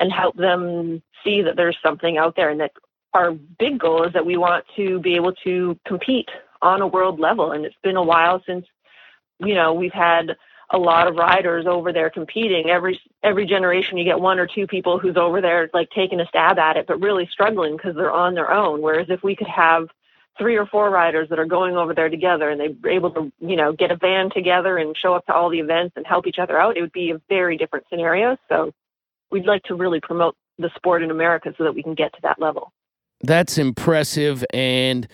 and 0.00 0.12
help 0.12 0.36
them 0.36 1.02
see 1.24 1.42
that 1.42 1.56
there's 1.56 1.76
something 1.82 2.18
out 2.18 2.36
there 2.36 2.50
and 2.50 2.60
that 2.60 2.70
our 3.14 3.32
big 3.32 3.80
goal 3.80 4.04
is 4.04 4.12
that 4.12 4.24
we 4.24 4.36
want 4.36 4.64
to 4.76 5.00
be 5.00 5.16
able 5.16 5.32
to 5.32 5.76
compete 5.84 6.28
on 6.62 6.80
a 6.80 6.86
world 6.86 7.18
level. 7.18 7.50
And 7.50 7.64
it's 7.64 7.74
been 7.82 7.96
a 7.96 8.02
while 8.02 8.40
since, 8.46 8.64
you 9.40 9.54
know, 9.56 9.74
we've 9.74 9.92
had 9.92 10.36
a 10.70 10.78
lot 10.78 11.08
of 11.08 11.16
riders 11.16 11.66
over 11.66 11.92
there 11.92 12.10
competing. 12.10 12.70
Every 12.70 13.00
every 13.24 13.46
generation, 13.46 13.98
you 13.98 14.04
get 14.04 14.20
one 14.20 14.38
or 14.38 14.46
two 14.46 14.68
people 14.68 15.00
who's 15.00 15.16
over 15.16 15.40
there 15.40 15.68
like 15.74 15.88
taking 15.90 16.20
a 16.20 16.26
stab 16.26 16.58
at 16.60 16.76
it, 16.76 16.86
but 16.86 17.00
really 17.00 17.28
struggling 17.32 17.76
because 17.76 17.96
they're 17.96 18.12
on 18.12 18.34
their 18.34 18.52
own. 18.52 18.80
Whereas 18.80 19.08
if 19.10 19.24
we 19.24 19.34
could 19.34 19.48
have 19.48 19.88
three 20.38 20.56
or 20.56 20.66
four 20.66 20.90
riders 20.90 21.28
that 21.30 21.38
are 21.38 21.46
going 21.46 21.76
over 21.76 21.94
there 21.94 22.08
together 22.08 22.48
and 22.48 22.60
they're 22.60 22.92
able 22.92 23.10
to, 23.10 23.32
you 23.40 23.56
know, 23.56 23.72
get 23.72 23.90
a 23.90 23.96
van 23.96 24.30
together 24.30 24.78
and 24.78 24.96
show 24.96 25.14
up 25.14 25.26
to 25.26 25.34
all 25.34 25.50
the 25.50 25.58
events 25.58 25.94
and 25.96 26.06
help 26.06 26.26
each 26.26 26.38
other 26.38 26.58
out, 26.58 26.76
it 26.76 26.80
would 26.80 26.92
be 26.92 27.10
a 27.10 27.20
very 27.28 27.56
different 27.56 27.84
scenario. 27.90 28.36
So 28.48 28.72
we'd 29.30 29.46
like 29.46 29.62
to 29.64 29.74
really 29.74 30.00
promote 30.00 30.36
the 30.58 30.70
sport 30.76 31.02
in 31.02 31.10
America 31.10 31.52
so 31.58 31.64
that 31.64 31.74
we 31.74 31.82
can 31.82 31.94
get 31.94 32.12
to 32.14 32.18
that 32.22 32.40
level. 32.40 32.72
That's 33.22 33.58
impressive. 33.58 34.44
And 34.52 35.08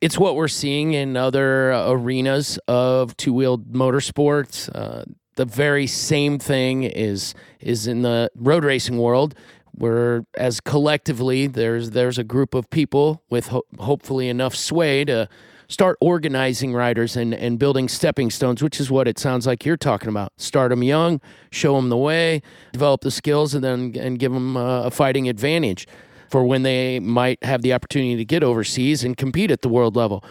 it's 0.00 0.18
what 0.18 0.36
we're 0.36 0.48
seeing 0.48 0.94
in 0.94 1.16
other 1.16 1.72
arenas 1.72 2.58
of 2.66 3.16
two 3.16 3.32
wheeled 3.32 3.72
motorsports. 3.72 4.68
Uh, 4.74 5.04
the 5.36 5.44
very 5.44 5.86
same 5.86 6.38
thing 6.38 6.82
is 6.82 7.34
is 7.60 7.86
in 7.86 8.02
the 8.02 8.30
road 8.36 8.64
racing 8.64 8.98
world 8.98 9.34
where 9.82 10.24
as 10.36 10.60
collectively 10.60 11.48
there's 11.48 11.90
there's 11.90 12.16
a 12.16 12.22
group 12.22 12.54
of 12.54 12.70
people 12.70 13.20
with 13.28 13.48
ho- 13.48 13.64
hopefully 13.80 14.28
enough 14.28 14.54
sway 14.54 15.04
to 15.04 15.28
start 15.66 15.98
organizing 16.00 16.72
riders 16.72 17.16
and, 17.16 17.34
and 17.34 17.58
building 17.58 17.88
stepping 17.88 18.30
stones, 18.30 18.62
which 18.62 18.78
is 18.78 18.92
what 18.92 19.08
it 19.08 19.18
sounds 19.18 19.44
like 19.44 19.66
you're 19.66 19.76
talking 19.76 20.08
about. 20.08 20.30
Start 20.36 20.70
them 20.70 20.84
young, 20.84 21.20
show 21.50 21.74
them 21.74 21.88
the 21.88 21.96
way, 21.96 22.42
develop 22.72 23.00
the 23.00 23.10
skills, 23.10 23.54
and 23.54 23.64
then 23.64 23.92
and 23.98 24.20
give 24.20 24.32
them 24.32 24.56
uh, 24.56 24.84
a 24.84 24.90
fighting 24.92 25.28
advantage 25.28 25.88
for 26.30 26.44
when 26.44 26.62
they 26.62 27.00
might 27.00 27.42
have 27.42 27.62
the 27.62 27.72
opportunity 27.72 28.14
to 28.14 28.24
get 28.24 28.44
overseas 28.44 29.02
and 29.02 29.16
compete 29.16 29.50
at 29.50 29.62
the 29.62 29.68
world 29.68 29.96
level. 29.96 30.22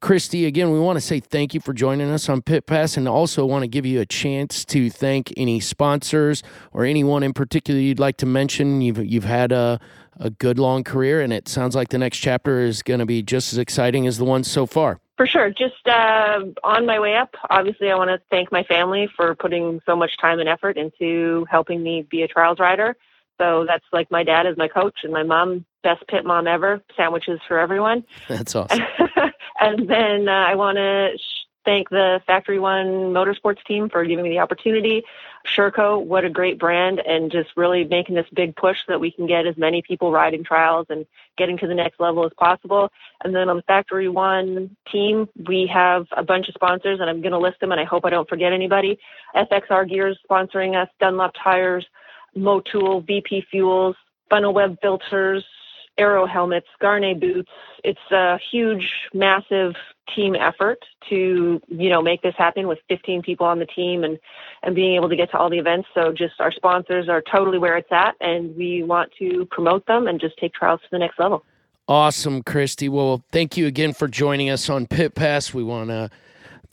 Christy, 0.00 0.46
again, 0.46 0.70
we 0.70 0.78
want 0.78 0.96
to 0.96 1.00
say 1.00 1.18
thank 1.18 1.54
you 1.54 1.60
for 1.60 1.72
joining 1.72 2.08
us 2.10 2.28
on 2.28 2.40
Pit 2.40 2.66
Pass 2.66 2.96
and 2.96 3.08
also 3.08 3.44
want 3.44 3.64
to 3.64 3.68
give 3.68 3.84
you 3.84 4.00
a 4.00 4.06
chance 4.06 4.64
to 4.66 4.90
thank 4.90 5.32
any 5.36 5.58
sponsors 5.58 6.44
or 6.72 6.84
anyone 6.84 7.24
in 7.24 7.32
particular 7.32 7.80
you'd 7.80 7.98
like 7.98 8.16
to 8.18 8.26
mention. 8.26 8.80
You've, 8.80 9.04
you've 9.04 9.24
had 9.24 9.50
a, 9.50 9.80
a 10.20 10.30
good 10.30 10.56
long 10.56 10.84
career, 10.84 11.20
and 11.20 11.32
it 11.32 11.48
sounds 11.48 11.74
like 11.74 11.88
the 11.88 11.98
next 11.98 12.18
chapter 12.18 12.60
is 12.60 12.80
going 12.80 13.00
to 13.00 13.06
be 13.06 13.22
just 13.22 13.52
as 13.52 13.58
exciting 13.58 14.06
as 14.06 14.18
the 14.18 14.24
one 14.24 14.44
so 14.44 14.66
far. 14.66 15.00
For 15.16 15.26
sure. 15.26 15.50
Just 15.50 15.84
uh, 15.86 16.42
on 16.62 16.86
my 16.86 17.00
way 17.00 17.16
up, 17.16 17.34
obviously, 17.50 17.90
I 17.90 17.96
want 17.96 18.10
to 18.10 18.20
thank 18.30 18.52
my 18.52 18.62
family 18.62 19.08
for 19.16 19.34
putting 19.34 19.80
so 19.84 19.96
much 19.96 20.12
time 20.20 20.38
and 20.38 20.48
effort 20.48 20.76
into 20.76 21.44
helping 21.50 21.82
me 21.82 22.06
be 22.08 22.22
a 22.22 22.28
trials 22.28 22.60
rider. 22.60 22.96
So 23.38 23.64
that's 23.66 23.84
like 23.92 24.12
my 24.12 24.22
dad 24.22 24.46
is 24.46 24.56
my 24.56 24.68
coach, 24.68 25.00
and 25.02 25.12
my 25.12 25.24
mom, 25.24 25.64
best 25.82 26.06
pit 26.08 26.24
mom 26.24 26.46
ever, 26.46 26.82
sandwiches 26.96 27.40
for 27.46 27.58
everyone. 27.58 28.04
That's 28.28 28.54
awesome. 28.54 28.80
and 29.60 29.88
then 29.88 30.28
uh, 30.28 30.32
I 30.48 30.54
want 30.54 30.76
to 30.76 31.10
sh- 31.16 31.46
thank 31.64 31.90
the 31.90 32.20
Factory 32.26 32.58
One 32.58 33.12
Motorsports 33.12 33.62
team 33.66 33.88
for 33.90 34.04
giving 34.04 34.24
me 34.24 34.30
the 34.30 34.38
opportunity. 34.38 35.02
Sherco, 35.46 36.02
what 36.02 36.24
a 36.24 36.30
great 36.30 36.58
brand, 36.58 37.00
and 37.06 37.30
just 37.30 37.50
really 37.56 37.84
making 37.84 38.14
this 38.14 38.26
big 38.34 38.56
push 38.56 38.78
so 38.78 38.92
that 38.92 39.00
we 39.00 39.10
can 39.10 39.26
get 39.26 39.46
as 39.46 39.56
many 39.56 39.82
people 39.82 40.10
riding 40.10 40.44
trials 40.44 40.86
and 40.88 41.06
getting 41.36 41.58
to 41.58 41.66
the 41.66 41.74
next 41.74 42.00
level 42.00 42.24
as 42.24 42.32
possible. 42.38 42.90
And 43.22 43.34
then 43.34 43.48
on 43.48 43.56
the 43.56 43.62
Factory 43.62 44.08
One 44.08 44.76
team, 44.90 45.28
we 45.46 45.70
have 45.72 46.06
a 46.16 46.22
bunch 46.22 46.48
of 46.48 46.54
sponsors, 46.54 47.00
and 47.00 47.08
I'm 47.08 47.20
going 47.20 47.32
to 47.32 47.38
list 47.38 47.60
them, 47.60 47.72
and 47.72 47.80
I 47.80 47.84
hope 47.84 48.04
I 48.04 48.10
don't 48.10 48.28
forget 48.28 48.52
anybody. 48.52 48.98
FXR 49.34 49.88
Gears 49.88 50.18
sponsoring 50.28 50.80
us, 50.80 50.88
Dunlop 51.00 51.32
Tires, 51.42 51.86
Motul, 52.36 53.06
VP 53.06 53.44
Fuels, 53.50 53.96
Funnel 54.30 54.54
Web 54.54 54.78
Filters, 54.82 55.44
Airoh 55.98 56.28
helmets, 56.28 56.66
Gaerne 56.80 57.18
boots. 57.18 57.50
It's 57.84 57.98
a 58.10 58.38
huge, 58.50 58.88
massive 59.12 59.74
team 60.14 60.34
effort 60.34 60.78
to, 61.10 61.60
you 61.68 61.90
know, 61.90 62.00
make 62.00 62.22
this 62.22 62.34
happen 62.36 62.66
with 62.66 62.78
15 62.88 63.22
people 63.22 63.46
on 63.46 63.58
the 63.58 63.66
team 63.66 64.04
and, 64.04 64.18
and 64.62 64.74
being 64.74 64.94
able 64.94 65.08
to 65.08 65.16
get 65.16 65.30
to 65.32 65.38
all 65.38 65.50
the 65.50 65.58
events. 65.58 65.88
So 65.94 66.12
just 66.12 66.40
our 66.40 66.52
sponsors 66.52 67.08
are 67.08 67.22
totally 67.22 67.58
where 67.58 67.76
it's 67.76 67.92
at 67.92 68.14
and 68.20 68.56
we 68.56 68.82
want 68.82 69.12
to 69.18 69.46
promote 69.50 69.86
them 69.86 70.06
and 70.06 70.20
just 70.20 70.36
take 70.38 70.54
trials 70.54 70.80
to 70.80 70.88
the 70.90 70.98
next 70.98 71.18
level. 71.18 71.44
Awesome, 71.88 72.42
Christy. 72.42 72.88
Well, 72.88 73.22
thank 73.32 73.56
you 73.56 73.66
again 73.66 73.94
for 73.94 74.08
joining 74.08 74.50
us 74.50 74.68
on 74.68 74.86
Pit 74.86 75.14
Pass. 75.14 75.54
We 75.54 75.64
want 75.64 75.88
to 75.88 76.10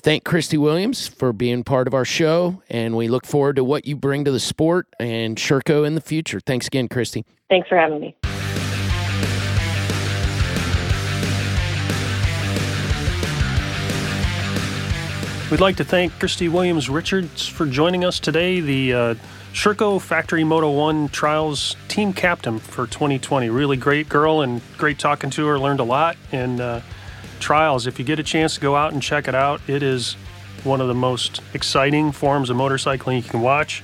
thank 0.01 0.25
Christy 0.25 0.57
Williams 0.57 1.07
for 1.07 1.31
being 1.31 1.63
part 1.63 1.87
of 1.87 1.93
our 1.93 2.03
show, 2.03 2.61
and 2.69 2.97
we 2.97 3.07
look 3.07 3.25
forward 3.25 3.55
to 3.55 3.63
what 3.63 3.85
you 3.85 3.95
bring 3.95 4.25
to 4.25 4.31
the 4.31 4.41
sport 4.41 4.87
and 4.99 5.37
Sherco 5.37 5.87
in 5.87 5.95
the 5.95 6.01
future. 6.01 6.41
Thanks 6.41 6.67
again, 6.67 6.89
Christy. 6.89 7.25
Thanks 7.49 7.69
for 7.69 7.77
having 7.77 8.01
me. 8.01 8.15
We'd 15.51 15.61
like 15.61 15.75
to 15.75 15.83
thank 15.83 16.17
Christy 16.17 16.49
Williams 16.49 16.89
Richards 16.89 17.47
for 17.47 17.67
joining 17.67 18.03
us 18.03 18.19
today, 18.19 18.61
the 18.61 18.93
uh, 18.93 19.15
Sherco 19.53 20.01
Factory 20.01 20.43
Moto 20.43 20.71
1 20.71 21.09
Trials 21.09 21.75
team 21.87 22.13
captain 22.13 22.57
for 22.57 22.87
2020. 22.87 23.51
Really 23.51 23.77
great 23.77 24.09
girl 24.09 24.41
and 24.41 24.59
great 24.79 24.97
talking 24.97 25.29
to 25.29 25.45
her. 25.45 25.59
Learned 25.59 25.81
a 25.81 25.83
lot. 25.83 26.17
And 26.31 26.59
uh, 26.59 26.81
trials, 27.39 27.85
if 27.85 27.99
you 27.99 28.05
get 28.05 28.17
a 28.17 28.23
chance 28.23 28.55
to 28.55 28.59
go 28.59 28.75
out 28.75 28.93
and 28.93 29.03
check 29.03 29.27
it 29.27 29.35
out, 29.35 29.61
it 29.67 29.83
is 29.83 30.13
one 30.63 30.81
of 30.81 30.87
the 30.87 30.95
most 30.95 31.41
exciting 31.53 32.11
forms 32.11 32.49
of 32.49 32.57
motorcycling 32.57 33.17
you 33.17 33.29
can 33.29 33.41
watch 33.41 33.83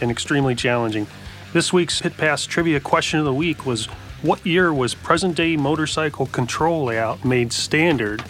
and 0.00 0.10
extremely 0.10 0.54
challenging. 0.54 1.06
This 1.52 1.74
week's 1.74 2.00
Pit 2.00 2.16
Pass 2.16 2.46
trivia 2.46 2.80
question 2.80 3.18
of 3.18 3.26
the 3.26 3.34
week 3.34 3.66
was 3.66 3.84
What 4.22 4.46
year 4.46 4.72
was 4.72 4.94
present 4.94 5.36
day 5.36 5.58
motorcycle 5.58 6.24
control 6.24 6.84
layout 6.84 7.22
made 7.22 7.52
standard? 7.52 8.24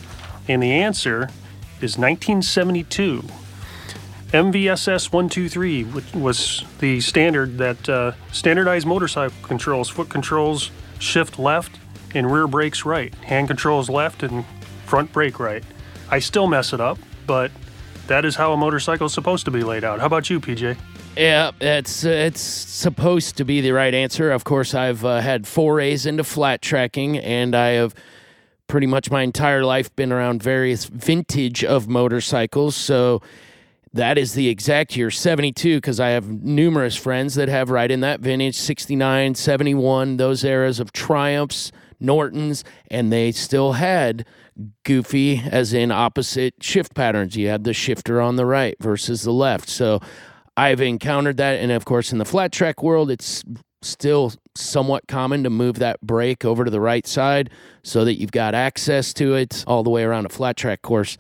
And 0.49 0.61
the 0.61 0.73
answer 0.73 1.29
is 1.83 1.99
1972. 1.99 3.23
MVSS 4.33 5.13
123 5.13 5.85
which 5.85 6.15
was 6.15 6.65
the 6.79 7.01
standard 7.01 7.59
that 7.59 7.89
uh, 7.89 8.13
standardized 8.33 8.87
motorcycle 8.87 9.37
controls, 9.43 9.91
foot 9.91 10.09
controls, 10.09 10.71
shift 10.99 11.39
left, 11.39 11.79
and 12.15 12.31
rear 12.33 12.47
brakes 12.47 12.85
right, 12.85 13.15
hand 13.17 13.49
controls 13.49 13.91
left, 13.91 14.23
and 14.23 14.45
front 14.87 15.13
brake 15.13 15.39
right. 15.39 15.63
I 16.11 16.19
still 16.19 16.47
mess 16.47 16.73
it 16.73 16.81
up, 16.81 16.99
but 17.27 17.51
that 18.07 18.25
is 18.25 18.37
how 18.37 18.53
a 18.53 18.57
motorcycle 18.57 19.07
is 19.07 19.13
supposed 19.13 19.45
to 19.45 19.51
be 19.51 19.63
laid 19.63 19.85
out. 19.85 20.01
How 20.01 20.07
about 20.07 20.31
you, 20.31 20.41
PJ? 20.41 20.77
Yeah, 21.17 21.51
it's 21.61 22.05
it's 22.05 22.41
supposed 22.41 23.37
to 23.37 23.45
be 23.45 23.61
the 23.61 23.73
right 23.73 23.93
answer. 23.93 24.31
Of 24.31 24.45
course, 24.45 24.75
I've 24.75 25.05
uh, 25.05 25.21
had 25.21 25.47
forays 25.47 26.07
into 26.07 26.25
flat 26.25 26.63
tracking, 26.63 27.19
and 27.19 27.55
I 27.55 27.69
have 27.73 27.95
pretty 28.73 28.87
much 28.87 29.11
my 29.11 29.21
entire 29.21 29.63
life 29.63 29.95
been 29.97 30.11
around 30.11 30.43
various 30.43 30.87
vintage 30.87 31.63
of 31.63 31.89
motorcycles. 31.89 32.75
So 32.75 33.21
that 33.93 34.17
is 34.17 34.33
the 34.33 34.49
exact 34.49 34.97
year 34.97 35.11
72 35.11 35.77
because 35.77 36.01
I 36.01 36.09
have 36.09 36.27
numerous 36.27 36.97
friends 36.97 37.35
that 37.35 37.51
have 37.51 37.69
right 37.69 37.91
in 37.91 38.01
that 38.01 38.21
vintage 38.21 38.57
69, 38.57 39.35
71, 39.35 40.17
those 40.17 40.43
eras 40.43 40.81
of 40.81 40.91
Triumphs, 40.91 41.71
Nortons, 42.01 42.65
and 42.91 43.13
they 43.13 43.31
still 43.31 43.73
had 43.73 44.25
goofy, 44.85 45.43
as 45.45 45.75
in 45.75 45.93
opposite 45.93 46.55
shift 46.63 46.95
patterns. 46.95 47.37
You 47.37 47.49
had 47.49 47.65
the 47.65 47.75
shifter 47.75 48.23
on 48.23 48.37
the 48.37 48.47
right 48.47 48.75
versus 48.81 49.21
the 49.21 49.35
left. 49.35 49.69
So 49.69 50.01
I've 50.57 50.81
encountered 50.81 51.37
that. 51.37 51.61
And 51.61 51.73
of 51.73 51.85
course, 51.85 52.11
in 52.11 52.17
the 52.17 52.25
flat 52.25 52.53
track 52.53 52.83
world, 52.83 53.11
it's 53.11 53.45
still 53.83 54.33
somewhat 54.63 55.07
common 55.09 55.43
to 55.45 55.51
move 55.51 55.79
that 55.79 56.01
brake 56.01 56.45
over 56.45 56.65
to 56.65 56.71
the 56.71 56.81
right 56.81 57.07
side 57.07 57.51
so 57.83 58.05
that 58.05 58.15
you've 58.15 58.33
got 58.33 58.55
access 58.55 59.13
to 59.15 59.35
it 59.35 59.65
all 59.67 59.83
the 59.83 59.91
way 59.91 60.03
around 60.03 60.27
a 60.27 60.29
flat 60.29 60.57
track 60.57 60.83
course. 60.83 61.19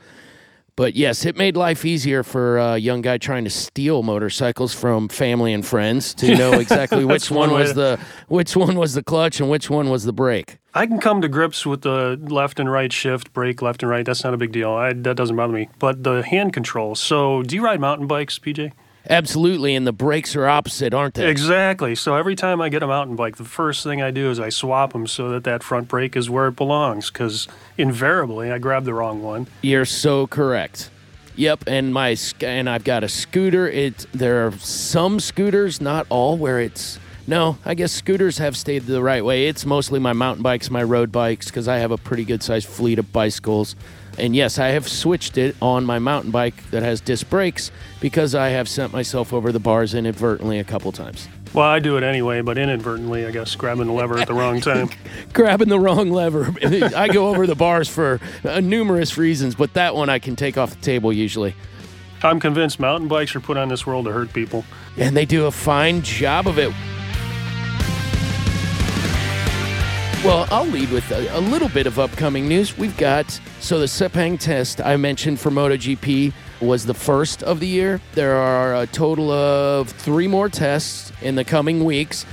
But 0.74 0.94
yes, 0.94 1.26
it 1.26 1.36
made 1.36 1.54
life 1.54 1.84
easier 1.84 2.22
for 2.22 2.56
a 2.56 2.78
young 2.78 3.02
guy 3.02 3.18
trying 3.18 3.44
to 3.44 3.50
steal 3.50 4.02
motorcycles 4.02 4.72
from 4.72 5.08
family 5.08 5.52
and 5.52 5.64
friends 5.64 6.14
to 6.14 6.34
know 6.38 6.52
exactly 6.52 7.04
which 7.04 7.30
one, 7.30 7.50
one 7.50 7.60
was 7.60 7.70
to... 7.70 7.74
the 7.74 8.00
which 8.28 8.56
one 8.56 8.76
was 8.76 8.94
the 8.94 9.02
clutch 9.02 9.38
and 9.38 9.50
which 9.50 9.68
one 9.68 9.90
was 9.90 10.04
the 10.04 10.14
brake. 10.14 10.58
I 10.74 10.86
can 10.86 10.98
come 10.98 11.20
to 11.20 11.28
grips 11.28 11.66
with 11.66 11.82
the 11.82 12.18
left 12.22 12.58
and 12.58 12.72
right 12.72 12.90
shift, 12.90 13.34
brake 13.34 13.60
left 13.60 13.82
and 13.82 13.90
right. 13.90 14.06
That's 14.06 14.24
not 14.24 14.32
a 14.32 14.38
big 14.38 14.52
deal. 14.52 14.70
I, 14.70 14.94
that 14.94 15.16
doesn't 15.16 15.36
bother 15.36 15.52
me. 15.52 15.68
But 15.78 16.04
the 16.04 16.22
hand 16.22 16.54
control. 16.54 16.94
So, 16.94 17.42
do 17.42 17.54
you 17.54 17.62
ride 17.62 17.78
mountain 17.78 18.06
bikes, 18.06 18.38
PJ? 18.38 18.72
Absolutely, 19.10 19.74
and 19.74 19.86
the 19.86 19.92
brakes 19.92 20.36
are 20.36 20.46
opposite, 20.46 20.94
aren't 20.94 21.14
they? 21.14 21.28
Exactly. 21.28 21.94
So 21.94 22.14
every 22.14 22.36
time 22.36 22.60
I 22.60 22.68
get 22.68 22.82
a 22.82 22.86
mountain 22.86 23.16
bike, 23.16 23.36
the 23.36 23.44
first 23.44 23.82
thing 23.82 24.00
I 24.00 24.10
do 24.10 24.30
is 24.30 24.38
I 24.38 24.48
swap 24.48 24.92
them 24.92 25.06
so 25.06 25.30
that 25.30 25.44
that 25.44 25.62
front 25.62 25.88
brake 25.88 26.16
is 26.16 26.30
where 26.30 26.48
it 26.48 26.56
belongs. 26.56 27.10
Because 27.10 27.48
invariably, 27.76 28.50
I 28.50 28.58
grab 28.58 28.84
the 28.84 28.94
wrong 28.94 29.22
one. 29.22 29.48
You're 29.60 29.84
so 29.84 30.26
correct. 30.26 30.90
Yep, 31.34 31.64
and 31.66 31.94
my 31.94 32.16
and 32.40 32.68
I've 32.68 32.84
got 32.84 33.02
a 33.02 33.08
scooter. 33.08 33.68
It 33.68 34.06
there 34.12 34.46
are 34.46 34.52
some 34.58 35.18
scooters, 35.18 35.80
not 35.80 36.06
all, 36.10 36.36
where 36.36 36.60
it's 36.60 36.98
no. 37.26 37.56
I 37.64 37.74
guess 37.74 37.90
scooters 37.90 38.38
have 38.38 38.56
stayed 38.56 38.82
the 38.82 39.02
right 39.02 39.24
way. 39.24 39.46
It's 39.48 39.64
mostly 39.64 39.98
my 39.98 40.12
mountain 40.12 40.42
bikes, 40.42 40.70
my 40.70 40.82
road 40.82 41.10
bikes, 41.10 41.46
because 41.46 41.68
I 41.68 41.78
have 41.78 41.90
a 41.90 41.96
pretty 41.96 42.24
good 42.24 42.42
sized 42.42 42.68
fleet 42.68 42.98
of 42.98 43.12
bicycles. 43.12 43.74
And 44.18 44.36
yes, 44.36 44.58
I 44.58 44.68
have 44.68 44.88
switched 44.88 45.38
it 45.38 45.56
on 45.62 45.84
my 45.84 45.98
mountain 45.98 46.30
bike 46.30 46.70
that 46.70 46.82
has 46.82 47.00
disc 47.00 47.28
brakes 47.30 47.70
because 48.00 48.34
I 48.34 48.48
have 48.48 48.68
sent 48.68 48.92
myself 48.92 49.32
over 49.32 49.52
the 49.52 49.60
bars 49.60 49.94
inadvertently 49.94 50.58
a 50.58 50.64
couple 50.64 50.92
times. 50.92 51.28
Well, 51.54 51.66
I 51.66 51.80
do 51.80 51.98
it 51.98 52.02
anyway, 52.02 52.40
but 52.40 52.56
inadvertently, 52.56 53.26
I 53.26 53.30
guess, 53.30 53.54
grabbing 53.56 53.86
the 53.86 53.92
lever 53.92 54.16
at 54.18 54.26
the 54.26 54.32
wrong 54.32 54.60
time. 54.60 54.88
Grabbing 55.34 55.68
the 55.68 55.78
wrong 55.78 56.10
lever. 56.10 56.54
I 56.96 57.08
go 57.08 57.28
over 57.28 57.46
the 57.46 57.54
bars 57.54 57.88
for 57.88 58.20
uh, 58.42 58.60
numerous 58.60 59.18
reasons, 59.18 59.54
but 59.54 59.74
that 59.74 59.94
one 59.94 60.08
I 60.08 60.18
can 60.18 60.34
take 60.34 60.56
off 60.56 60.70
the 60.70 60.80
table 60.80 61.12
usually. 61.12 61.54
I'm 62.22 62.40
convinced 62.40 62.80
mountain 62.80 63.08
bikes 63.08 63.34
are 63.36 63.40
put 63.40 63.56
on 63.58 63.68
this 63.68 63.86
world 63.86 64.06
to 64.06 64.12
hurt 64.12 64.32
people. 64.32 64.64
And 64.96 65.14
they 65.14 65.26
do 65.26 65.46
a 65.46 65.50
fine 65.50 66.02
job 66.02 66.46
of 66.46 66.58
it. 66.58 66.72
Well, 70.24 70.46
I'll 70.52 70.66
lead 70.66 70.92
with 70.92 71.10
a, 71.10 71.36
a, 71.36 71.40
little 71.40 71.68
bit 71.68 71.88
of 71.88 71.98
upcoming 71.98 72.46
news. 72.46 72.78
We've 72.78 72.96
got 72.96 73.28
so 73.58 73.80
the 73.80 73.86
Sepang 73.86 74.38
test 74.38 74.80
I 74.80 74.96
mentioned 74.96 75.40
for 75.40 75.50
MotoGP 75.50 76.32
was 76.60 76.86
the 76.86 76.94
first 76.94 77.42
of 77.42 77.58
the 77.58 77.66
year. 77.66 78.00
There 78.14 78.36
are 78.36 78.82
a 78.82 78.86
total 78.86 79.32
of 79.32 79.88
three 79.88 80.28
more 80.28 80.48
tests 80.48 81.10
in 81.22 81.34
the 81.34 81.42
coming 81.42 81.84
weeks, 81.84 82.24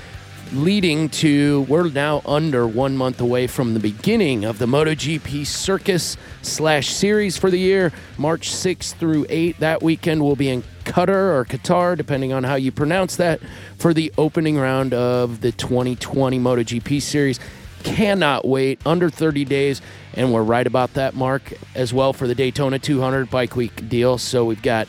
leading 0.54 1.10
to 1.10 1.62
we're 1.62 1.90
now 1.90 2.22
under 2.28 2.68
one 2.68 2.96
month 2.96 3.22
away 3.22 3.48
from 3.48 3.74
the 3.74 3.80
beginning 3.80 4.46
of 4.46 4.60
the 4.60 4.68
MotoGP 4.68 5.48
circus 5.48 6.16
slash 6.44 6.90
series 6.90 7.38
for 7.38 7.50
the 7.50 7.60
year. 7.60 7.92
March 8.20 8.52
6th 8.52 8.94
through 8.94 9.26
8. 9.30 9.60
That 9.62 9.82
weekend 9.82 10.22
will 10.22 10.36
be 10.36 10.50
in 10.50 10.64
Qatar 10.86 11.10
or 11.10 11.46
Qatar, 11.46 11.98
depending 11.98 12.34
on 12.34 12.44
how 12.44 12.54
you 12.54 12.72
pronounce 12.72 13.16
that, 13.16 13.40
for 13.80 13.96
the 13.96 14.14
opening 14.16 14.60
round 14.60 14.94
of 14.94 15.42
the 15.42 15.52
2020 15.52 16.40
MotoGP 16.40 17.02
series. 17.02 17.40
Cannot 17.84 18.48
wait. 18.48 18.80
Under 18.86 19.10
30 19.10 19.46
days. 19.46 19.82
And 20.14 20.34
we're 20.34 20.44
right 20.44 20.66
about 20.66 20.94
that 20.96 21.16
mark 21.16 21.54
as 21.76 21.94
well 21.94 22.14
for 22.14 22.28
the 22.28 22.36
Daytona 22.36 22.80
200 22.80 23.30
Bike 23.30 23.56
Week 23.56 23.88
deal. 23.88 24.18
So 24.18 24.46
we've 24.46 24.62
got 24.62 24.88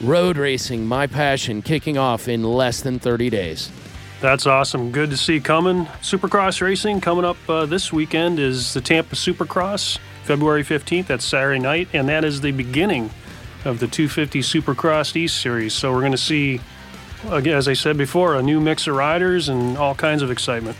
road 0.00 0.36
racing, 0.36 0.86
my 0.86 1.06
passion, 1.06 1.62
kicking 1.62 1.96
off 1.98 2.28
in 2.28 2.42
less 2.42 2.80
than 2.80 2.98
30 2.98 3.30
days. 3.30 3.70
That's 4.20 4.46
awesome. 4.46 4.92
Good 4.92 5.10
to 5.10 5.16
see 5.16 5.40
coming. 5.40 5.86
Supercross 6.00 6.60
racing 6.60 7.00
coming 7.00 7.24
up 7.24 7.36
uh, 7.48 7.66
this 7.66 7.92
weekend 7.92 8.38
is 8.38 8.72
the 8.72 8.80
Tampa 8.80 9.14
Supercross, 9.14 9.98
February 10.24 10.64
15th. 10.64 11.06
That's 11.06 11.24
Saturday 11.24 11.60
night. 11.60 11.88
And 11.92 12.08
that 12.08 12.24
is 12.24 12.40
the 12.40 12.52
beginning 12.52 13.10
of 13.66 13.78
the 13.78 13.86
250 13.86 14.40
Supercross 14.40 15.14
East 15.16 15.40
Series. 15.40 15.74
So 15.74 15.92
we're 15.92 16.00
going 16.00 16.12
to 16.12 16.18
see, 16.18 16.60
as 17.28 17.68
I 17.68 17.74
said 17.74 17.98
before, 17.98 18.36
a 18.36 18.42
new 18.42 18.58
mix 18.58 18.86
of 18.86 18.94
riders 18.94 19.50
and 19.50 19.76
all 19.76 19.94
kinds 19.94 20.22
of 20.22 20.30
excitement. 20.30 20.78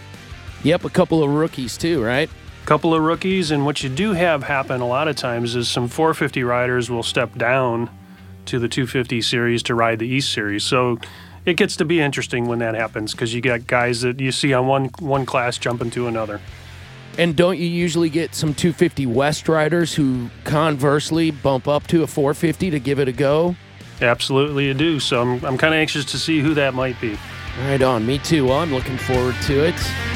Yep, 0.66 0.84
a 0.84 0.90
couple 0.90 1.22
of 1.22 1.30
rookies 1.30 1.76
too, 1.76 2.02
right? 2.02 2.28
A 2.28 2.66
couple 2.66 2.92
of 2.92 3.00
rookies, 3.00 3.52
and 3.52 3.64
what 3.64 3.84
you 3.84 3.88
do 3.88 4.14
have 4.14 4.42
happen 4.42 4.80
a 4.80 4.86
lot 4.86 5.06
of 5.06 5.14
times 5.14 5.54
is 5.54 5.68
some 5.68 5.86
450 5.86 6.42
riders 6.42 6.90
will 6.90 7.04
step 7.04 7.32
down 7.36 7.88
to 8.46 8.58
the 8.58 8.66
250 8.66 9.22
series 9.22 9.62
to 9.62 9.76
ride 9.76 10.00
the 10.00 10.08
East 10.08 10.32
Series. 10.32 10.64
So 10.64 10.98
it 11.44 11.56
gets 11.56 11.76
to 11.76 11.84
be 11.84 12.00
interesting 12.00 12.48
when 12.48 12.58
that 12.58 12.74
happens 12.74 13.12
because 13.12 13.32
you 13.32 13.40
got 13.40 13.68
guys 13.68 14.00
that 14.00 14.18
you 14.18 14.32
see 14.32 14.52
on 14.54 14.66
one 14.66 14.86
one 14.98 15.24
class 15.24 15.56
jumping 15.56 15.92
to 15.92 16.08
another. 16.08 16.40
And 17.16 17.36
don't 17.36 17.58
you 17.58 17.68
usually 17.68 18.10
get 18.10 18.34
some 18.34 18.52
250 18.52 19.06
West 19.06 19.48
riders 19.48 19.94
who 19.94 20.30
conversely 20.42 21.30
bump 21.30 21.68
up 21.68 21.86
to 21.86 22.02
a 22.02 22.08
450 22.08 22.70
to 22.70 22.80
give 22.80 22.98
it 22.98 23.06
a 23.06 23.12
go? 23.12 23.54
Absolutely, 24.02 24.66
you 24.66 24.74
do. 24.74 24.98
So 24.98 25.22
I'm, 25.22 25.44
I'm 25.44 25.58
kind 25.58 25.74
of 25.74 25.78
anxious 25.78 26.04
to 26.06 26.18
see 26.18 26.40
who 26.40 26.54
that 26.54 26.74
might 26.74 27.00
be. 27.00 27.16
Right 27.60 27.82
on. 27.82 28.04
Me 28.04 28.18
too. 28.18 28.46
Well, 28.46 28.58
I'm 28.58 28.72
looking 28.72 28.98
forward 28.98 29.36
to 29.42 29.64
it. 29.64 30.15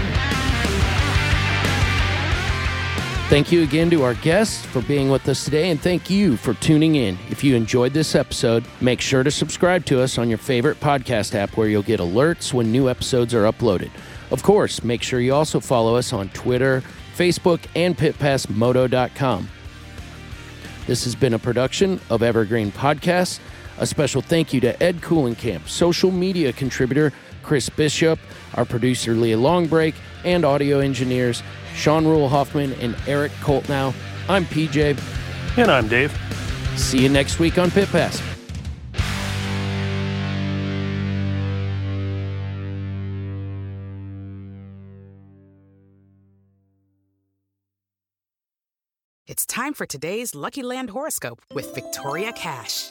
Thank 3.31 3.53
you 3.53 3.63
again 3.63 3.91
to 3.91 4.03
our 4.03 4.15
guests 4.15 4.67
for 4.67 4.83
being 4.83 5.09
with 5.09 5.29
us 5.29 5.45
today, 5.45 5.71
and 5.71 5.81
thank 5.81 6.11
you 6.11 6.37
for 6.37 6.55
tuning 6.55 6.97
in. 6.97 7.17
If 7.31 7.45
you 7.45 7.55
enjoyed 7.55 7.93
this 7.93 8.17
episode, 8.17 8.65
make 8.81 9.01
sure 9.01 9.23
to 9.23 9.31
subscribe 9.31 9.85
to 9.85 10.03
us 10.03 10.19
on 10.19 10.29
your 10.29 10.37
favorite 10.37 10.81
podcast 10.81 11.37
app 11.37 11.57
where 11.57 11.69
you'll 11.69 11.85
get 11.85 12.01
alerts 12.01 12.53
when 12.53 12.73
new 12.73 12.89
episodes 12.91 13.33
are 13.33 13.45
uploaded. 13.45 13.93
Of 14.33 14.43
course, 14.43 14.83
make 14.83 15.05
sure 15.05 15.21
you 15.21 15.33
also 15.33 15.61
follow 15.61 15.95
us 15.95 16.13
on 16.13 16.31
Twitter, 16.31 16.83
Facebook, 17.17 17.61
and 17.77 17.97
pitpassmoto.com. 17.97 19.49
This 20.89 21.05
has 21.05 21.15
been 21.15 21.35
a 21.35 21.39
production 21.39 22.01
of 22.11 22.25
Evergreen 22.25 22.73
Podcasts. 22.73 23.39
A 23.79 23.87
special 23.87 24.23
thank 24.23 24.53
you 24.53 24.61
to 24.63 24.83
Ed 24.83 25.03
Coolenkamp, 25.03 25.69
social 25.69 26.11
media 26.11 26.53
contributor 26.53 27.13
Chris 27.43 27.69
Bishop, 27.69 28.19
our 28.55 28.65
producer 28.65 29.15
Leah 29.15 29.37
Longbrake, 29.37 29.95
and 30.25 30.45
audio 30.45 30.79
engineers 30.81 31.43
Sean 31.75 32.07
Rule 32.07 32.29
Hoffman 32.29 32.73
and 32.75 32.97
Eric 33.07 33.33
Koltnow. 33.41 33.95
I'm 34.29 34.45
PJ. 34.47 34.99
And 35.57 35.71
I'm 35.71 35.89
Dave. 35.89 36.17
See 36.77 37.03
you 37.03 37.09
next 37.09 37.39
week 37.39 37.59
on 37.59 37.71
Pit 37.71 37.89
Pass. 37.89 38.23
It's 49.27 49.47
time 49.47 49.75
for 49.75 49.87
today's 49.87 50.35
Lucky 50.35 50.63
Land 50.63 50.91
horoscope 50.91 51.41
with 51.55 51.73
Victoria 51.75 52.33
Cash. 52.33 52.91